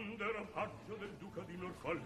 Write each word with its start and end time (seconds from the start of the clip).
quando 0.00 0.24
ero 0.24 0.46
paggio 0.52 0.94
del 0.98 1.14
duca 1.18 1.42
di 1.46 1.56
Norfolk. 1.56 2.02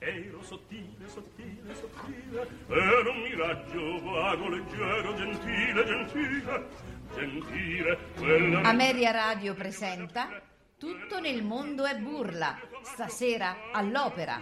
Ero 0.00 0.42
sottile, 0.42 1.08
sottile, 1.08 1.74
sottile 1.74 2.46
ero 2.68 3.10
un 3.10 3.20
miraggio 3.20 4.00
vago, 4.00 4.48
leggero, 4.48 5.16
gentile, 5.16 5.84
gentile 5.84 6.68
gentile 7.14 7.98
quella 8.16 8.60
Ameria 8.60 9.10
Radio 9.10 9.54
presenta 9.54 10.40
Tutto 10.78 11.18
nel 11.18 11.42
mondo 11.42 11.84
è 11.84 11.96
burla 11.96 12.60
stasera 12.82 13.72
all'opera 13.72 14.40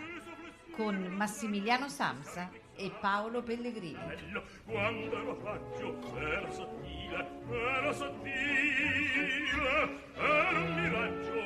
con 0.72 0.94
Massimiliano 1.16 1.88
Samsa 1.88 2.50
e 2.74 2.92
Paolo 3.00 3.42
Pellegrini. 3.42 3.96
Quando 4.66 5.18
ero 5.18 5.36
paggio 5.36 6.18
era 6.18 6.50
sottile 6.50 7.26
era 7.50 7.92
sottile 7.94 9.46
era 10.14 10.58
un 10.58 10.74
miraggio 10.74 11.45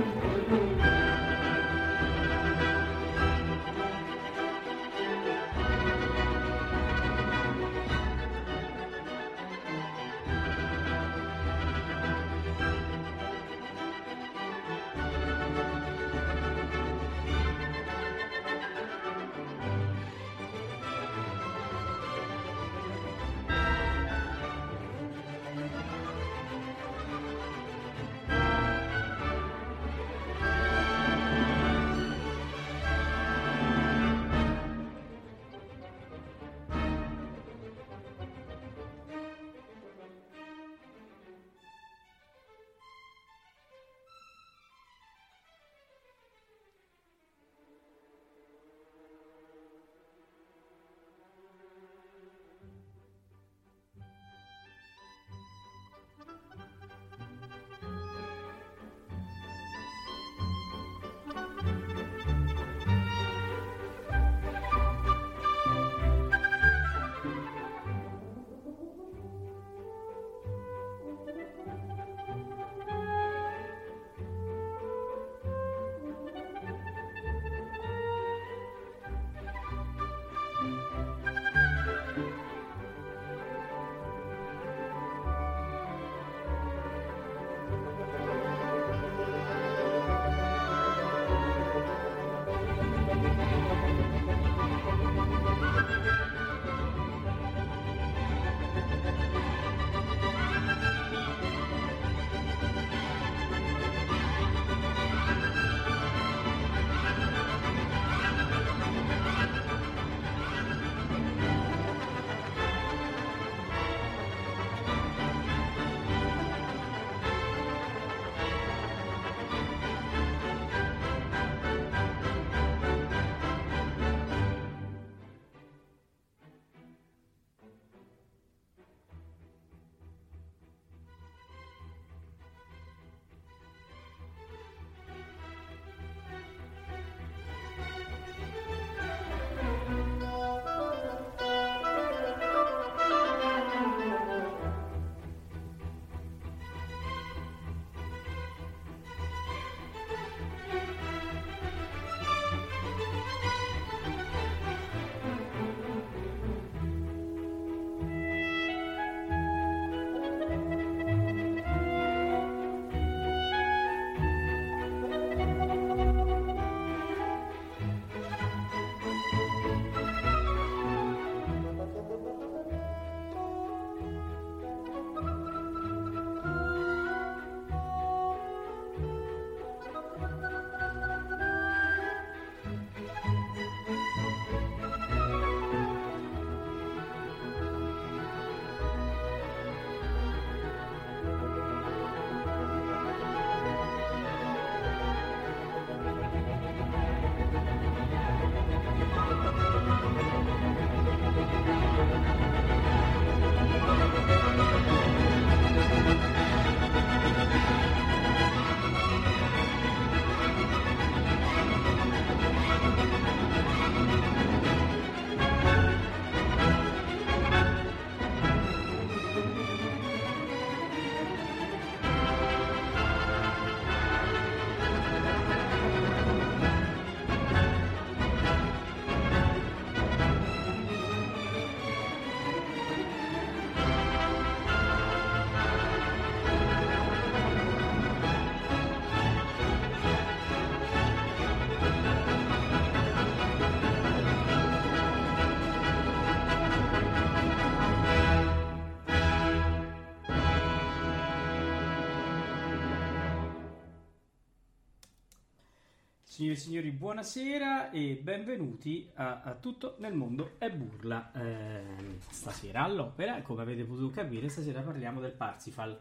Signore 256.41 256.57
e 256.57 256.59
signori, 256.59 256.91
buonasera 256.91 257.91
e 257.91 258.15
benvenuti 258.19 259.07
a, 259.13 259.41
a 259.41 259.53
Tutto 259.53 259.97
nel 259.99 260.15
mondo 260.15 260.53
è 260.57 260.71
burla. 260.71 261.31
Eh, 261.33 262.17
stasera 262.31 262.81
all'opera, 262.81 263.43
come 263.43 263.61
avete 263.61 263.83
potuto 263.83 264.09
capire, 264.09 264.49
stasera 264.49 264.81
parliamo 264.81 265.19
del 265.19 265.33
Parsifal. 265.33 265.95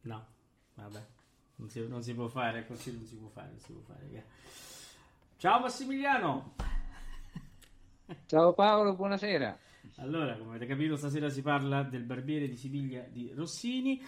No, 0.00 0.26
vabbè, 0.74 1.06
non 1.54 1.68
si, 1.68 1.86
non 1.86 2.02
si 2.02 2.14
può 2.14 2.26
fare, 2.26 2.66
così 2.66 2.92
non 2.92 3.04
si 3.04 3.14
può 3.14 3.28
fare, 3.28 3.50
non 3.50 3.60
si 3.60 3.72
può 3.72 3.82
fare. 3.82 4.26
Ciao 5.36 5.60
Massimiliano! 5.60 6.54
Ciao 8.26 8.52
Paolo, 8.52 8.96
buonasera. 8.96 9.56
Allora, 9.98 10.36
come 10.36 10.56
avete 10.56 10.66
capito, 10.66 10.96
stasera 10.96 11.28
si 11.28 11.42
parla 11.42 11.84
del 11.84 12.02
Barbiere 12.02 12.48
di 12.48 12.56
Siviglia 12.56 13.02
di 13.02 13.30
Rossini 13.34 14.02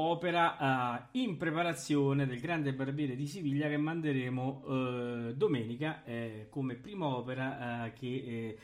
opera 0.00 1.06
uh, 1.10 1.18
in 1.18 1.36
preparazione 1.36 2.26
del 2.26 2.40
Grande 2.40 2.72
Barbiere 2.72 3.16
di 3.16 3.26
Siviglia 3.26 3.68
che 3.68 3.76
manderemo 3.76 4.62
uh, 4.64 5.32
domenica 5.32 6.04
eh, 6.04 6.46
come 6.50 6.74
prima 6.74 7.06
opera 7.06 7.84
uh, 7.86 7.98
che 7.98 8.06
eh, 8.06 8.58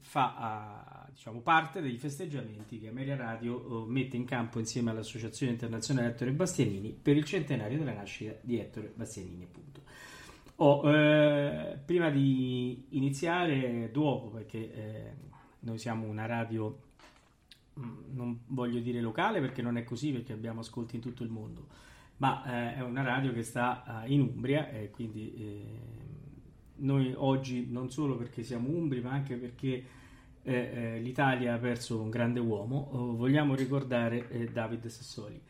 fa 0.00 1.06
diciamo, 1.10 1.40
parte 1.40 1.80
dei 1.80 1.96
festeggiamenti 1.96 2.78
che 2.78 2.88
Ameria 2.88 3.16
Radio 3.16 3.84
mette 3.86 4.16
in 4.16 4.24
campo 4.24 4.58
insieme 4.58 4.90
all'Associazione 4.90 5.52
Internazionale 5.52 6.08
Ettore 6.08 6.32
Bastianini 6.32 6.90
per 6.90 7.16
il 7.16 7.24
centenario 7.24 7.78
della 7.78 7.92
nascita 7.92 8.34
di 8.40 8.58
Ettore 8.58 8.92
Bastianini 8.94 9.44
appunto. 9.44 9.82
Oh, 10.56 10.90
eh, 10.90 11.78
prima 11.84 12.10
di 12.10 12.86
iniziare, 12.90 13.90
dopo, 13.90 14.28
perché 14.28 14.72
eh, 14.72 15.12
noi 15.60 15.78
siamo 15.78 16.06
una 16.06 16.26
radio 16.26 16.89
non 18.12 18.40
voglio 18.46 18.80
dire 18.80 19.00
locale 19.00 19.40
perché 19.40 19.62
non 19.62 19.76
è 19.76 19.84
così, 19.84 20.12
perché 20.12 20.32
abbiamo 20.32 20.60
ascolti 20.60 20.96
in 20.96 21.02
tutto 21.02 21.22
il 21.22 21.30
mondo, 21.30 21.66
ma 22.18 22.44
eh, 22.44 22.76
è 22.76 22.82
una 22.82 23.02
radio 23.02 23.32
che 23.32 23.42
sta 23.42 24.04
eh, 24.04 24.12
in 24.12 24.20
Umbria 24.20 24.70
e 24.70 24.90
quindi 24.90 25.34
eh, 25.34 26.00
noi 26.80 27.12
oggi 27.16 27.66
non 27.70 27.90
solo 27.90 28.16
perché 28.16 28.42
siamo 28.42 28.68
umbri, 28.68 29.00
ma 29.00 29.12
anche 29.12 29.36
perché 29.36 29.84
eh, 30.42 30.54
eh, 30.54 31.00
l'Italia 31.00 31.54
ha 31.54 31.58
perso 31.58 32.00
un 32.00 32.10
grande 32.10 32.40
uomo, 32.40 32.88
oh, 32.92 33.16
vogliamo 33.16 33.54
ricordare 33.54 34.28
eh, 34.30 34.46
David 34.46 34.86
Sassoli. 34.86 35.40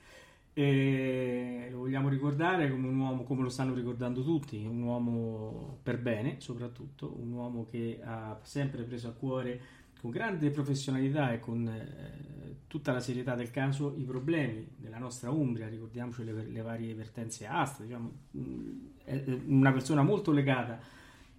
E 0.52 1.68
lo 1.70 1.78
vogliamo 1.78 2.08
ricordare 2.08 2.68
come 2.70 2.88
un 2.88 2.98
uomo, 2.98 3.22
come 3.22 3.42
lo 3.42 3.48
stanno 3.48 3.72
ricordando 3.72 4.22
tutti, 4.22 4.64
un 4.64 4.82
uomo 4.82 5.78
per 5.82 5.98
bene 6.00 6.40
soprattutto, 6.40 7.16
un 7.18 7.30
uomo 7.32 7.66
che 7.70 8.00
ha 8.02 8.38
sempre 8.42 8.82
preso 8.82 9.08
a 9.08 9.12
cuore 9.12 9.60
con 10.00 10.10
grande 10.10 10.50
professionalità 10.50 11.32
e 11.32 11.40
con 11.40 11.68
eh, 11.68 12.56
tutta 12.66 12.92
la 12.92 13.00
serietà 13.00 13.34
del 13.34 13.50
caso 13.50 13.94
i 13.98 14.04
problemi 14.04 14.66
della 14.76 14.98
nostra 14.98 15.30
Umbria, 15.30 15.68
ricordiamoci 15.68 16.24
le, 16.24 16.46
le 16.46 16.62
varie 16.62 16.94
vertenze 16.94 17.46
aste, 17.46 17.82
diciamo, 17.84 18.12
mh, 18.30 18.70
è 19.04 19.22
una 19.46 19.72
persona 19.72 20.02
molto 20.02 20.32
legata 20.32 20.80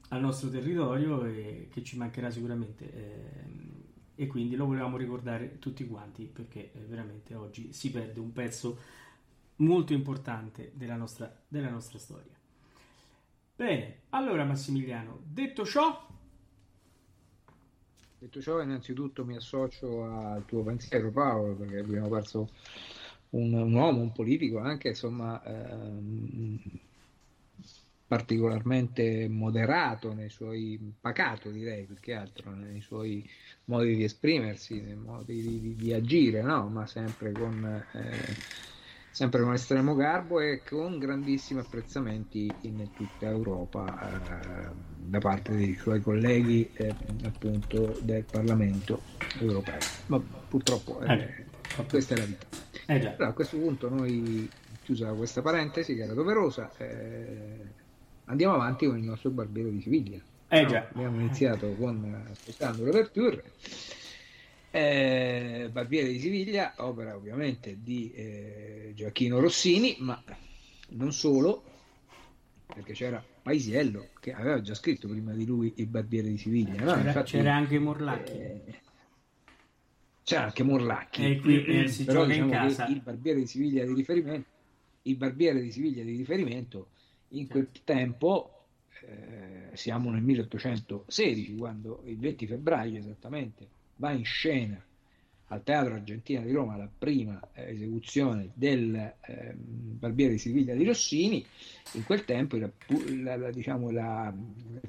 al 0.09 0.21
nostro 0.21 0.49
territorio 0.49 1.25
e 1.25 1.69
che 1.71 1.83
ci 1.83 1.97
mancherà 1.97 2.29
sicuramente 2.29 2.93
eh, 2.93 4.23
e 4.23 4.27
quindi 4.27 4.55
lo 4.55 4.65
volevamo 4.65 4.97
ricordare 4.97 5.57
tutti 5.57 5.87
quanti 5.87 6.25
perché 6.25 6.71
eh, 6.71 6.79
veramente 6.87 7.33
oggi 7.33 7.73
si 7.73 7.89
perde 7.89 8.19
un 8.19 8.31
pezzo 8.31 8.77
molto 9.57 9.93
importante 9.93 10.71
della 10.75 10.95
nostra, 10.95 11.33
della 11.47 11.69
nostra 11.69 11.97
storia. 11.97 12.37
Bene, 13.55 14.01
allora 14.09 14.43
Massimiliano, 14.43 15.21
detto 15.23 15.65
ciò, 15.65 16.09
Detto 18.21 18.39
ciò, 18.39 18.61
innanzitutto 18.61 19.25
mi 19.25 19.35
associo 19.35 20.03
al 20.03 20.45
tuo 20.45 20.61
pensiero, 20.61 21.09
Paolo, 21.09 21.55
perché 21.55 21.79
abbiamo 21.79 22.07
perso 22.07 22.49
un, 23.31 23.51
un 23.51 23.73
uomo, 23.73 23.99
un 23.99 24.11
politico 24.11 24.59
anche 24.59 24.89
insomma 24.89 25.43
ehm, 25.43 26.59
particolarmente 28.05 29.27
moderato 29.27 30.13
nei 30.13 30.29
suoi 30.29 30.93
pacato, 31.01 31.49
direi 31.49 31.85
più 31.85 31.95
che 31.99 32.13
altro, 32.13 32.51
nei 32.53 32.81
suoi 32.81 33.27
modi 33.65 33.95
di 33.95 34.03
esprimersi, 34.03 34.79
nei 34.79 34.95
modi 34.95 35.41
di, 35.41 35.59
di, 35.59 35.75
di 35.75 35.91
agire, 35.91 36.43
no? 36.43 36.69
ma 36.69 36.85
sempre 36.85 37.31
con. 37.31 37.83
Eh, 37.93 38.35
sempre 39.11 39.41
con 39.41 39.53
estremo 39.53 39.93
garbo 39.93 40.39
e 40.39 40.61
con 40.67 40.97
grandissimi 40.97 41.59
apprezzamenti 41.59 42.51
in 42.61 42.89
tutta 42.95 43.27
Europa 43.27 43.85
eh, 44.09 44.69
da 44.97 45.19
parte 45.19 45.53
dei 45.53 45.75
suoi 45.75 46.01
colleghi 46.01 46.69
eh, 46.73 46.95
appunto 47.25 47.97
del 48.01 48.23
Parlamento 48.23 49.01
europeo. 49.39 49.77
Ma 50.07 50.19
purtroppo 50.19 51.01
eh, 51.01 51.13
eh 51.13 51.85
questa 51.89 52.15
è 52.15 52.17
la 52.17 52.25
vita. 52.25 52.45
Eh, 52.85 52.95
allora, 52.95 53.27
a 53.27 53.33
questo 53.33 53.57
punto 53.57 53.89
noi, 53.89 54.49
chiusa 54.83 55.11
questa 55.13 55.41
parentesi 55.41 55.95
che 55.95 56.03
era 56.03 56.13
doverosa, 56.13 56.71
eh, 56.77 57.59
andiamo 58.25 58.55
avanti 58.55 58.87
con 58.87 58.97
il 58.97 59.03
nostro 59.03 59.29
barbiere 59.29 59.71
di 59.71 59.81
Siviglia. 59.81 60.19
No, 60.49 60.57
abbiamo 60.57 61.19
iniziato 61.19 61.73
con 61.75 62.25
aspettando 62.29 62.83
l'ouverture 62.83 63.41
eh, 64.71 65.69
Barbiere 65.69 66.07
di 66.07 66.19
Siviglia, 66.19 66.73
opera 66.77 67.15
ovviamente 67.15 67.77
di 67.81 68.11
eh, 68.13 68.93
Gioacchino 68.95 69.39
Rossini, 69.39 69.97
ma 69.99 70.21
non 70.89 71.11
solo, 71.11 71.63
perché 72.65 72.93
c'era 72.93 73.23
Paisiello 73.41 74.09
che 74.19 74.33
aveva 74.33 74.61
già 74.61 74.73
scritto 74.73 75.09
prima 75.09 75.33
di 75.33 75.45
lui 75.45 75.73
il 75.77 75.87
Barbiere 75.87 76.29
di 76.29 76.37
Siviglia. 76.37 76.83
No? 76.83 76.93
C'era, 76.93 77.07
Infatti, 77.07 77.31
c'era, 77.31 77.55
anche 77.55 77.79
Morlacchi. 77.79 78.31
Eh, 78.31 78.61
c'era 80.23 80.43
anche 80.43 80.63
Morlacchi. 80.63 81.25
E 81.25 81.39
qui 81.41 81.65
eh, 81.65 81.87
si 81.89 82.05
però 82.05 82.25
diciamo 82.25 82.45
in 82.45 82.51
casa. 82.51 82.87
il 82.87 83.01
Barbiere 83.01 83.39
di 83.39 83.47
Siviglia 83.47 83.83
di 83.83 83.93
riferimento, 83.93 84.47
il 85.03 85.15
Barbiere 85.17 85.61
di 85.61 85.71
Siviglia 85.71 86.03
di 86.03 86.15
riferimento 86.15 86.87
in 87.29 87.47
quel 87.47 87.67
tempo 87.83 88.67
eh, 89.01 89.75
siamo 89.75 90.11
nel 90.11 90.21
1816 90.21 91.55
quando 91.55 92.03
il 92.05 92.17
20 92.17 92.47
febbraio 92.47 92.99
esattamente 92.99 93.79
va 94.01 94.11
in 94.11 94.25
scena 94.25 94.83
al 95.49 95.63
Teatro 95.63 95.93
Argentina 95.93 96.41
di 96.41 96.51
Roma 96.51 96.75
la 96.75 96.89
prima 96.97 97.39
eh, 97.53 97.73
esecuzione 97.73 98.49
del 98.53 98.95
eh, 98.95 99.53
Barbiere 99.53 100.33
di 100.33 100.39
Siviglia 100.39 100.73
di 100.73 100.85
Rossini, 100.85 101.45
in 101.93 102.03
quel 102.03 102.25
tempo 102.25 102.57
la, 102.57 103.35
la, 103.35 103.51
diciamo, 103.51 103.91
la, 103.91 104.33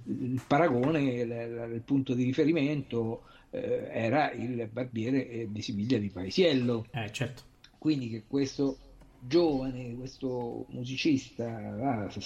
il 0.04 0.40
paragone, 0.46 1.00
il 1.02 1.82
punto 1.84 2.14
di 2.14 2.22
riferimento 2.24 3.24
eh, 3.50 3.88
era 3.90 4.30
il 4.30 4.68
Barbiere 4.72 5.28
eh, 5.28 5.48
di 5.50 5.60
Siviglia 5.60 5.98
di 5.98 6.08
Paesiello. 6.08 6.86
Eh, 6.92 7.10
certo. 7.12 7.42
Quindi 7.76 8.08
che 8.08 8.22
questo 8.26 8.78
giovane, 9.18 9.94
questo 9.96 10.66
musicista 10.70 12.16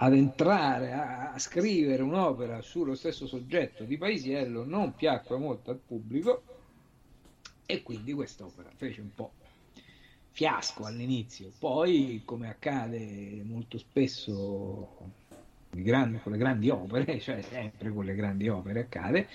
ad 0.00 0.14
entrare 0.14 0.92
a, 0.92 1.32
a, 1.32 1.38
scrivere 1.38 2.02
un'opera 2.02 2.62
sullo 2.62 2.94
stesso 2.94 3.26
soggetto 3.26 3.84
di 3.84 3.96
Paisiello 3.96 4.64
non 4.64 4.94
piacque 4.94 5.36
molto 5.38 5.70
al 5.70 5.80
pubblico 5.84 6.42
e 7.66 7.82
quindi 7.82 8.12
quest'opera 8.12 8.70
fece 8.76 9.00
un 9.00 9.12
po' 9.14 9.32
fiasco 10.30 10.84
all'inizio. 10.84 11.50
Poi, 11.58 12.22
come 12.24 12.48
accade 12.48 13.42
molto 13.44 13.76
spesso 13.76 14.96
con 15.70 16.32
le 16.32 16.38
grandi 16.38 16.70
opere, 16.70 17.18
cioè 17.20 17.42
sempre 17.42 17.90
con 17.90 18.04
le 18.04 18.14
grandi 18.14 18.48
opere 18.48 18.80
accade, 18.80 19.18
il 19.18 19.26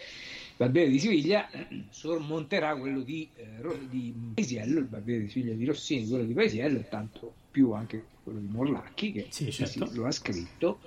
Barbiere 0.55 0.89
di 0.89 0.99
Siviglia 0.99 1.49
sormonterà 1.89 2.75
quello 2.77 3.01
di, 3.01 3.29
eh, 3.35 3.87
di 3.89 4.13
Paisiello, 4.33 4.79
il 4.79 4.85
Barbiere 4.85 5.23
di 5.23 5.29
Siviglia 5.29 5.55
di 5.55 5.65
Rossini, 5.65 6.07
quello 6.07 6.23
di 6.23 6.33
Paisiello 6.33 6.79
e 6.79 6.87
tanto 6.87 7.33
più 7.53 7.71
anche 7.71 8.03
quello 8.23 8.39
di 8.39 8.47
Morlacchi 8.47 9.11
che 9.11 9.27
sì, 9.29 9.51
certo. 9.51 9.87
lo 9.93 10.07
ha 10.07 10.11
scritto, 10.11 10.79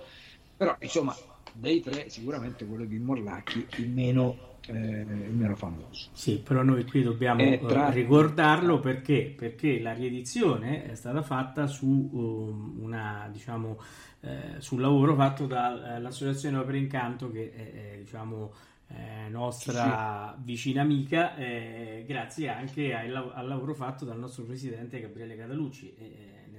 però 0.56 0.76
insomma 0.80 1.14
dei 1.52 1.80
tre 1.80 2.10
sicuramente 2.10 2.66
quello 2.66 2.84
di 2.84 2.98
Morlacchi 2.98 3.64
il 3.76 3.88
meno, 3.88 4.58
eh, 4.66 4.72
il 4.72 5.32
meno 5.32 5.54
famoso. 5.54 6.08
Sì, 6.12 6.40
però 6.40 6.62
noi 6.62 6.84
qui 6.84 7.04
dobbiamo 7.04 7.40
eh, 7.40 7.60
tra... 7.64 7.90
ricordarlo 7.90 8.80
perché? 8.80 9.32
perché 9.34 9.80
la 9.80 9.92
riedizione 9.92 10.90
è 10.90 10.96
stata 10.96 11.22
fatta 11.22 11.68
su 11.68 11.86
um, 11.86 12.78
una 12.80 13.28
diciamo 13.30 13.80
eh, 14.22 14.54
sul 14.58 14.80
lavoro 14.80 15.14
fatto 15.14 15.46
dall'associazione 15.46 16.58
Opera 16.58 16.78
Incanto 16.78 17.30
che 17.30 17.52
è, 17.52 17.98
diciamo 17.98 18.52
eh, 18.88 19.28
nostra 19.28 20.34
sì. 20.36 20.42
vicina 20.44 20.82
amica, 20.82 21.36
eh, 21.36 22.04
grazie 22.06 22.48
anche 22.48 22.92
al, 22.92 23.32
al, 23.34 23.46
lavoro 23.46 23.74
fatto 23.74 24.04
dal 24.04 24.18
nostro 24.18 24.42
presidente 24.42 25.00
Gabriele 25.00 25.36
Catalucci. 25.36 25.94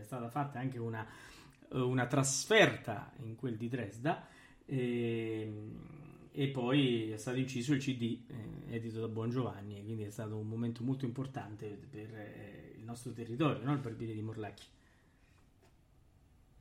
Eh, 0.08 0.16
stata 0.18 0.30
fatta 0.30 0.60
anche 0.60 0.80
una, 0.80 1.06
una 1.72 2.08
trasferta 2.08 3.12
in 3.24 3.36
quel 3.36 3.58
di 3.58 3.68
Dresda 3.68 4.26
e 4.66 6.48
poi 6.52 7.12
è 7.12 7.18
stato 7.18 7.38
inciso 7.38 7.74
il 7.74 7.82
CD 7.82 8.20
eh, 8.28 8.76
edito 8.76 9.00
da 9.00 9.08
Buon 9.08 9.30
Giovanni, 9.30 9.84
quindi 9.84 10.04
è 10.04 10.10
stato 10.10 10.38
un 10.38 10.48
momento 10.48 10.84
molto 10.84 11.06
importante 11.06 11.78
per 11.90 12.14
eh, 12.14 12.74
il 12.78 12.84
nostro 12.84 13.12
territorio, 13.12 13.64
no? 13.64 13.74
il 13.74 13.80
Barbiere 13.80 14.14
di 14.14 14.22
Morlacchi. 14.22 14.66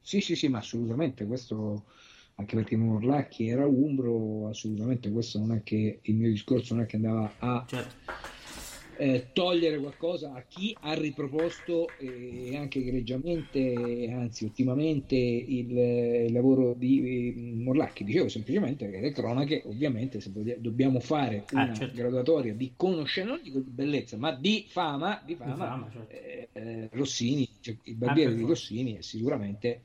Sì, 0.01 0.21
sì, 0.21 0.35
sì, 0.35 0.49
ma 0.49 0.59
assolutamente 0.59 1.27
questo 1.27 1.85
anche 2.37 2.55
perché 2.57 2.77
Morlacchi 2.77 3.49
era 3.49 3.67
umbro, 3.67 4.49
assolutamente 4.49 5.11
questo 5.11 5.39
non 5.39 5.53
è 5.53 5.63
che 5.63 6.01
il 6.03 6.15
mio 6.15 6.31
discorso 6.31 6.75
non 6.75 6.85
è 6.85 6.87
che 6.87 6.97
andava 6.97 7.33
a 7.39 7.65
certo. 7.67 7.95
Eh, 8.99 9.29
togliere 9.33 9.79
qualcosa 9.79 10.33
a 10.33 10.43
chi 10.47 10.77
ha 10.81 10.95
riproposto 10.95 11.89
eh, 11.99 12.57
anche 12.57 12.79
egregiamente, 12.79 14.11
anzi 14.13 14.45
ottimamente, 14.45 15.17
il, 15.17 15.77
il 15.77 16.33
lavoro 16.33 16.75
di 16.75 17.29
eh, 17.29 17.35
Morlacchi. 17.37 18.05
Dicevo 18.05 18.29
semplicemente 18.29 18.91
che 18.91 19.01
le 19.01 19.13
cronache, 19.13 19.63
ovviamente, 19.67 20.21
se 20.21 20.31
dobbiamo 20.59 21.01
fare 21.01 21.45
ah, 21.53 21.63
una 21.63 21.71
ah, 21.71 21.75
certo. 21.75 21.95
graduatoria 21.95 22.55
di 22.55 22.73
conoscenza, 22.77 23.31
non 23.31 23.41
dico 23.43 23.59
di 23.59 23.71
bellezza, 23.71 24.17
ma 24.17 24.33
di 24.33 24.65
fama, 24.69 25.23
di 25.25 25.35
fama, 25.35 25.53
di 25.53 25.59
fama 25.59 25.91
certo. 25.91 26.13
Eh, 26.13 26.49
eh, 26.53 26.89
Rossini, 26.93 27.49
cioè 27.61 27.77
il 27.85 27.95
barbiere 27.95 28.33
ah, 28.33 28.35
di 28.35 28.43
Rossini 28.43 28.97
è 28.97 29.03
sicuramente 29.03 29.81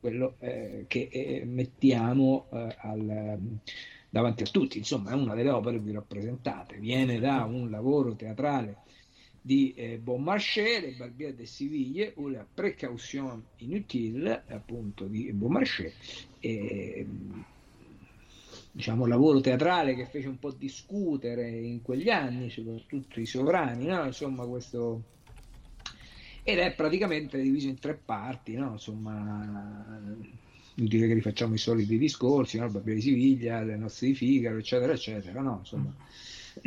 quello 0.00 0.34
eh, 0.40 0.84
che 0.86 1.42
mettiamo 1.46 2.46
al 2.50 3.38
davanti 4.16 4.44
a 4.44 4.46
tutti, 4.46 4.78
insomma 4.78 5.10
è 5.10 5.14
una 5.14 5.34
delle 5.34 5.50
opere 5.50 5.78
più 5.78 5.92
rappresentate, 5.92 6.78
viene 6.78 7.18
da 7.18 7.44
un 7.44 7.68
lavoro 7.70 8.16
teatrale 8.16 8.78
di 9.42 9.74
eh, 9.74 9.98
Beaumarchais, 9.98 10.80
Le 10.80 10.92
Barbiere 10.92 11.34
de 11.34 11.44
Siviglie, 11.44 12.14
o 12.16 12.30
la 12.30 12.44
Précaution 12.52 13.44
inutile, 13.58 14.44
appunto 14.48 15.04
di 15.04 15.30
Beaumarchais, 15.32 15.92
e, 16.40 17.06
diciamo 18.72 19.06
lavoro 19.06 19.40
teatrale 19.40 19.94
che 19.94 20.06
fece 20.06 20.28
un 20.28 20.38
po' 20.38 20.50
discutere 20.50 21.50
in 21.50 21.82
quegli 21.82 22.08
anni, 22.08 22.48
soprattutto 22.48 23.20
i 23.20 23.26
sovrani, 23.26 23.84
no? 23.84 24.06
insomma 24.06 24.46
questo 24.46 25.14
ed 26.42 26.58
è 26.58 26.72
praticamente 26.74 27.38
diviso 27.38 27.68
in 27.68 27.78
tre 27.78 27.94
parti, 27.94 28.54
no? 28.54 28.72
insomma 28.72 30.00
inutile 30.76 31.06
che 31.06 31.14
rifacciamo 31.14 31.54
i 31.54 31.58
soliti 31.58 31.98
discorsi, 31.98 32.58
no? 32.58 32.66
il 32.66 32.72
Barbiere 32.72 33.00
di 33.00 33.06
Siviglia, 33.06 33.62
le 33.62 33.76
nozze 33.76 34.06
di 34.06 34.14
Figaro, 34.14 34.58
eccetera, 34.58 34.92
eccetera, 34.92 35.40
no? 35.40 35.58
Insomma, 35.60 35.94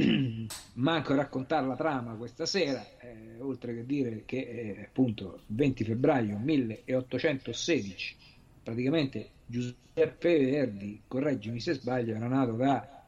mm. 0.02 0.46
manco 0.74 1.16
raccontare 1.16 1.68
la 1.68 1.76
trama 1.76 2.14
questa 2.14 2.46
sera, 2.46 2.86
eh, 3.00 3.38
oltre 3.40 3.76
che 3.76 3.86
dire 3.86 4.24
che 4.26 4.38
eh, 4.38 4.84
appunto 4.84 5.42
20 5.48 5.84
febbraio 5.84 6.38
1816, 6.38 8.16
praticamente 8.64 9.30
Giuseppe 9.46 10.40
Verdi, 10.40 11.02
correggimi 11.08 11.60
se 11.60 11.74
sbaglio, 11.74 12.16
era 12.16 12.28
nato 12.28 12.54
da 12.54 13.06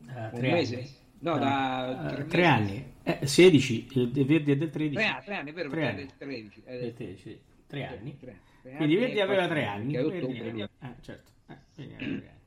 uh, 0.00 0.36
un 0.36 0.40
mese, 0.40 0.76
anni. 0.76 0.90
no, 1.20 1.34
uh, 1.34 1.38
da 1.38 2.10
tre, 2.14 2.22
uh, 2.22 2.26
tre 2.26 2.46
anni, 2.46 2.84
eh, 3.02 3.26
16, 3.26 3.88
il 3.92 4.24
Verdi 4.24 4.52
è 4.52 4.56
del 4.56 4.70
13. 4.70 4.94
Tre, 4.94 5.22
tre 5.24 5.34
anni, 5.34 5.52
vero, 5.52 5.68
tre 5.68 5.86
anni. 5.86 5.96
del 5.96 6.12
13. 6.16 6.62
È 6.64 6.78
del 6.78 6.94
13, 6.94 7.40
tre 7.66 7.84
anni. 7.84 8.16
Tre 8.18 8.30
anni. 8.30 8.46
Quindi 8.62 8.96
Verdi 8.96 9.20
aveva 9.20 9.46
tre 9.48 9.64
anni. 9.64 9.94
Eh, 9.94 10.94
certo. 11.00 11.30
Eh, 11.48 11.56
tre, 11.74 12.38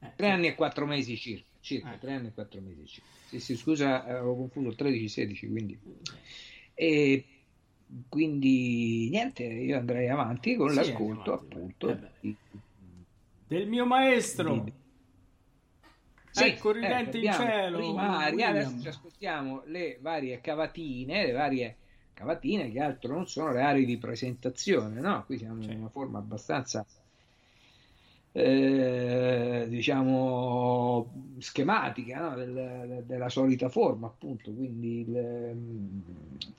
eh, 0.00 0.12
tre 0.16 0.30
anni 0.30 0.46
e 0.46 0.54
quattro 0.54 0.86
mesi 0.86 1.16
circa. 1.16 1.46
Circa, 1.60 1.94
eh. 1.94 1.98
tre 1.98 2.12
anni 2.12 2.28
e 2.28 2.32
quattro 2.32 2.60
mesi 2.60 2.86
circa. 2.86 3.08
Sì, 3.26 3.40
sì, 3.40 3.56
scusa, 3.56 4.04
avevo 4.04 4.36
confuso 4.36 4.70
13-16, 4.70 5.50
quindi... 5.50 5.78
E 6.74 7.24
quindi 8.08 9.08
niente, 9.10 9.44
io 9.44 9.78
andrei 9.78 10.08
avanti 10.08 10.54
con 10.56 10.70
sì, 10.70 10.76
l'ascolto 10.76 11.32
avanti, 11.32 11.54
appunto 11.54 11.90
eh 11.90 11.98
di... 12.20 12.36
del 13.46 13.66
mio 13.66 13.86
maestro. 13.86 14.58
Di... 14.58 14.72
Sì, 16.30 16.44
ecco, 16.44 16.72
ridente 16.72 17.18
ecco, 17.18 17.26
in 17.26 17.32
cielo. 17.32 17.76
Prima 17.78 18.24
adesso 18.26 18.80
ci 18.80 18.88
ascoltiamo 18.88 19.62
le 19.66 19.98
varie 20.00 20.40
cavatine, 20.40 21.26
le 21.26 21.32
varie 21.32 21.76
cavatine 22.18 22.70
che 22.72 22.80
altro 22.80 23.14
non 23.14 23.28
sono 23.28 23.52
le 23.52 23.62
aree 23.62 23.84
di 23.84 23.96
presentazione, 23.96 25.00
no? 25.00 25.24
Qui 25.24 25.38
siamo 25.38 25.62
in 25.62 25.78
una 25.78 25.88
forma 25.88 26.18
abbastanza 26.18 26.84
eh, 28.32 29.66
diciamo 29.68 31.34
schematica 31.38 32.28
no? 32.28 32.36
del, 32.36 33.02
della 33.06 33.28
solita 33.28 33.68
forma 33.68 34.06
appunto 34.06 34.52
quindi 34.52 35.00
il, 35.00 35.86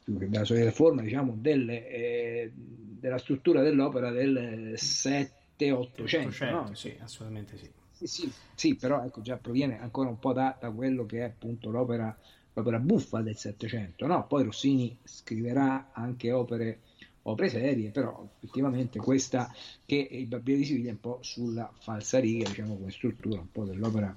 della 0.06 0.46
solita 0.46 0.72
forma 0.72 1.02
diciamo 1.02 1.36
delle, 1.38 1.88
eh, 1.88 2.52
della 2.54 3.20
struttura 3.20 3.62
dell'opera 3.62 4.10
del 4.12 4.74
7-800 4.76 6.50
no? 6.50 6.74
sì 6.74 6.98
assolutamente 7.02 7.58
sì. 7.58 7.70
Sì, 8.00 8.08
sì, 8.08 8.32
sì, 8.56 8.76
però 8.76 9.04
ecco, 9.04 9.20
già 9.20 9.36
proviene 9.36 9.82
ancora 9.82 10.08
un 10.08 10.20
po' 10.20 10.32
da, 10.32 10.56
da 10.58 10.72
quello 10.72 11.06
che 11.06 11.18
è 11.20 11.24
appunto 11.24 11.70
l'opera 11.70 12.18
l'opera 12.60 12.80
buffa 12.80 13.22
del 13.22 13.36
Settecento, 13.36 14.06
no? 14.06 14.26
Poi 14.28 14.44
Rossini 14.44 14.98
scriverà 15.04 15.90
anche 15.92 16.32
opere, 16.32 16.80
opere 17.24 17.50
serie, 17.50 17.90
però 17.90 18.28
effettivamente 18.38 19.00
questa 19.00 19.54
che 19.86 20.08
è 20.10 20.16
il 20.16 20.28
Barbiere 20.28 20.60
di 20.60 20.66
Siviglia 20.66 20.90
è 20.90 20.94
un 20.94 21.00
po' 21.00 21.20
sulla 21.22 21.72
falsariga, 21.80 22.48
diciamo 22.48 22.76
come 22.76 22.92
struttura, 22.92 23.40
un 23.40 23.52
po' 23.52 23.66
dell'opera 23.66 24.14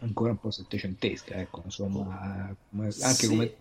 ancora 0.00 0.30
un 0.30 0.38
po' 0.38 0.50
settecentesca, 0.50 1.34
ecco, 1.34 1.62
insomma, 1.64 2.54
anche 2.76 3.12
sì. 3.12 3.28
come 3.28 3.54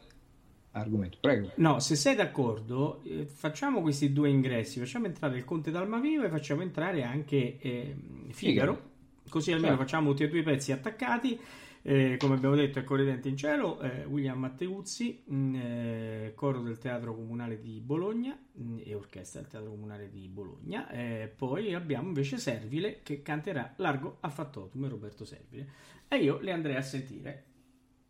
argomento. 0.72 1.18
Prego. 1.20 1.51
No, 1.56 1.79
se 1.79 1.96
sei 1.96 2.15
d'accordo, 2.15 3.01
eh, 3.03 3.25
facciamo 3.25 3.82
questi 3.82 4.13
due 4.13 4.29
ingressi, 4.29 4.79
facciamo 4.79 5.08
entrare 5.08 5.38
il 5.38 5.46
Conte 5.46 5.72
d'Almaviva 5.72 6.25
e 6.25 6.29
facciamo 6.29 6.62
entrare 6.62 7.03
anche 7.03 7.60
eh, 7.60 7.96
Figaro, 8.29 8.74
Figaro, 8.74 8.82
così 9.29 9.51
almeno 9.51 9.75
certo. 9.75 9.84
facciamo 9.84 10.10
tutti 10.12 10.24
e 10.24 10.29
due 10.29 10.39
i 10.39 10.44
pezzi 10.44 10.72
attaccati 10.72 11.39
eh, 11.81 12.17
come 12.17 12.36
abbiamo 12.36 12.55
detto 12.55 12.79
è 12.79 12.83
Corridente 12.83 13.29
in 13.29 13.38
Cielo, 13.38 13.79
eh, 13.79 14.03
William 14.05 14.38
Matteuzzi, 14.38 15.24
mh, 15.25 15.36
mm, 15.36 15.55
eh, 15.55 16.31
coro 16.36 16.62
del 16.62 16.77
Teatro 16.77 17.15
Comunale 17.15 17.59
di 17.59 17.79
Bologna 17.79 18.38
mh, 18.38 18.63
mm, 18.63 18.77
e 18.83 18.93
orchestra 18.93 19.41
del 19.41 19.50
Teatro 19.50 19.69
Comunale 19.69 20.09
di 20.09 20.27
Bologna. 20.27 20.89
Eh, 20.89 21.33
poi 21.36 21.74
abbiamo 21.74 22.07
invece 22.07 22.38
Servile 22.38 23.01
che 23.01 23.21
canterà 23.21 23.74
Largo 23.77 24.17
Affattotum 24.19 24.88
Roberto 24.88 25.24
Servile. 25.25 25.67
E 26.07 26.17
io 26.17 26.39
le 26.39 26.51
andrei 26.51 26.75
a 26.75 26.81
sentire. 26.81 27.45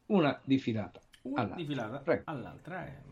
Una 0.07 0.39
di 0.43 0.57
filata. 0.57 0.99
Una 1.23 1.41
all'altra. 1.41 1.57
di 1.57 1.65
filata 1.65 1.99
Prego. 1.99 2.23
all'altra. 2.25 2.87
Eh, 2.87 3.03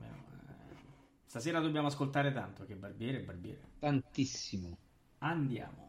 stasera 1.26 1.60
dobbiamo 1.60 1.88
ascoltare 1.88 2.32
tanto 2.32 2.66
che 2.66 2.76
Barbiere 2.76 3.20
Barbiere. 3.20 3.62
Tantissimo. 3.80 4.78
Andiamo. 5.20 5.87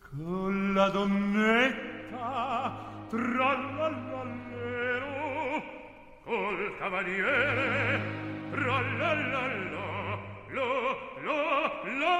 colladonnetta 0.00 2.72
trallallallero 3.10 5.62
col 6.24 6.76
cavaliere 6.78 8.00
trallallalla 8.50 10.18
lo 10.48 10.70
lo 11.20 11.40
lo 12.00 12.16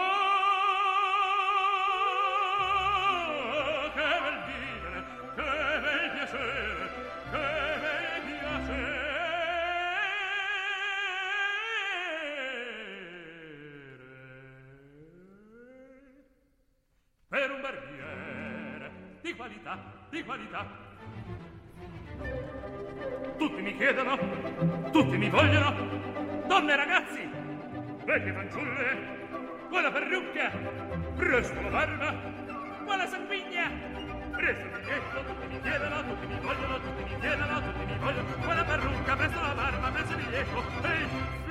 che 3.95 4.09
bel 4.21 4.39
vivere 4.47 5.01
che 5.35 5.51
bel 5.81 6.11
piacere 6.13 6.66
qualità, 19.37 19.79
di 20.09 20.25
qualità. 20.25 20.67
Tutti 23.37 23.61
mi 23.61 23.77
chiedono, 23.77 24.17
tutti 24.91 25.17
mi 25.17 25.29
vogliono, 25.29 25.75
donne 26.47 26.73
e 26.73 26.77
ragazzi, 26.77 27.29
vecchie 28.05 28.33
fanciulle, 28.33 29.29
quella 29.69 29.93
parrucca, 29.93 30.51
presto 31.17 31.61
la 31.61 31.69
barba, 31.69 32.15
quella 32.85 33.07
sanguigna, 33.07 33.71
presto 34.33 34.65
il 34.65 34.71
biglietto, 34.71 35.25
tutti 35.25 35.47
mi 35.47 35.61
chiedono, 35.61 36.03
tutti 36.05 36.27
mi 36.27 36.41
vogliono, 36.41 36.81
tutti 36.81 37.03
mi 37.03 37.21
chiedono, 37.21 37.61
tutti 37.61 37.85
mi 37.85 37.99
vogliono, 37.99 38.27
quella 38.43 38.65
parrucca, 38.65 39.17
presto 39.17 39.41
la 39.41 39.55
barba, 39.55 39.91
presto 39.91 40.13
il 40.13 40.25
biglietto, 40.25 40.65
ehi, 40.83 41.46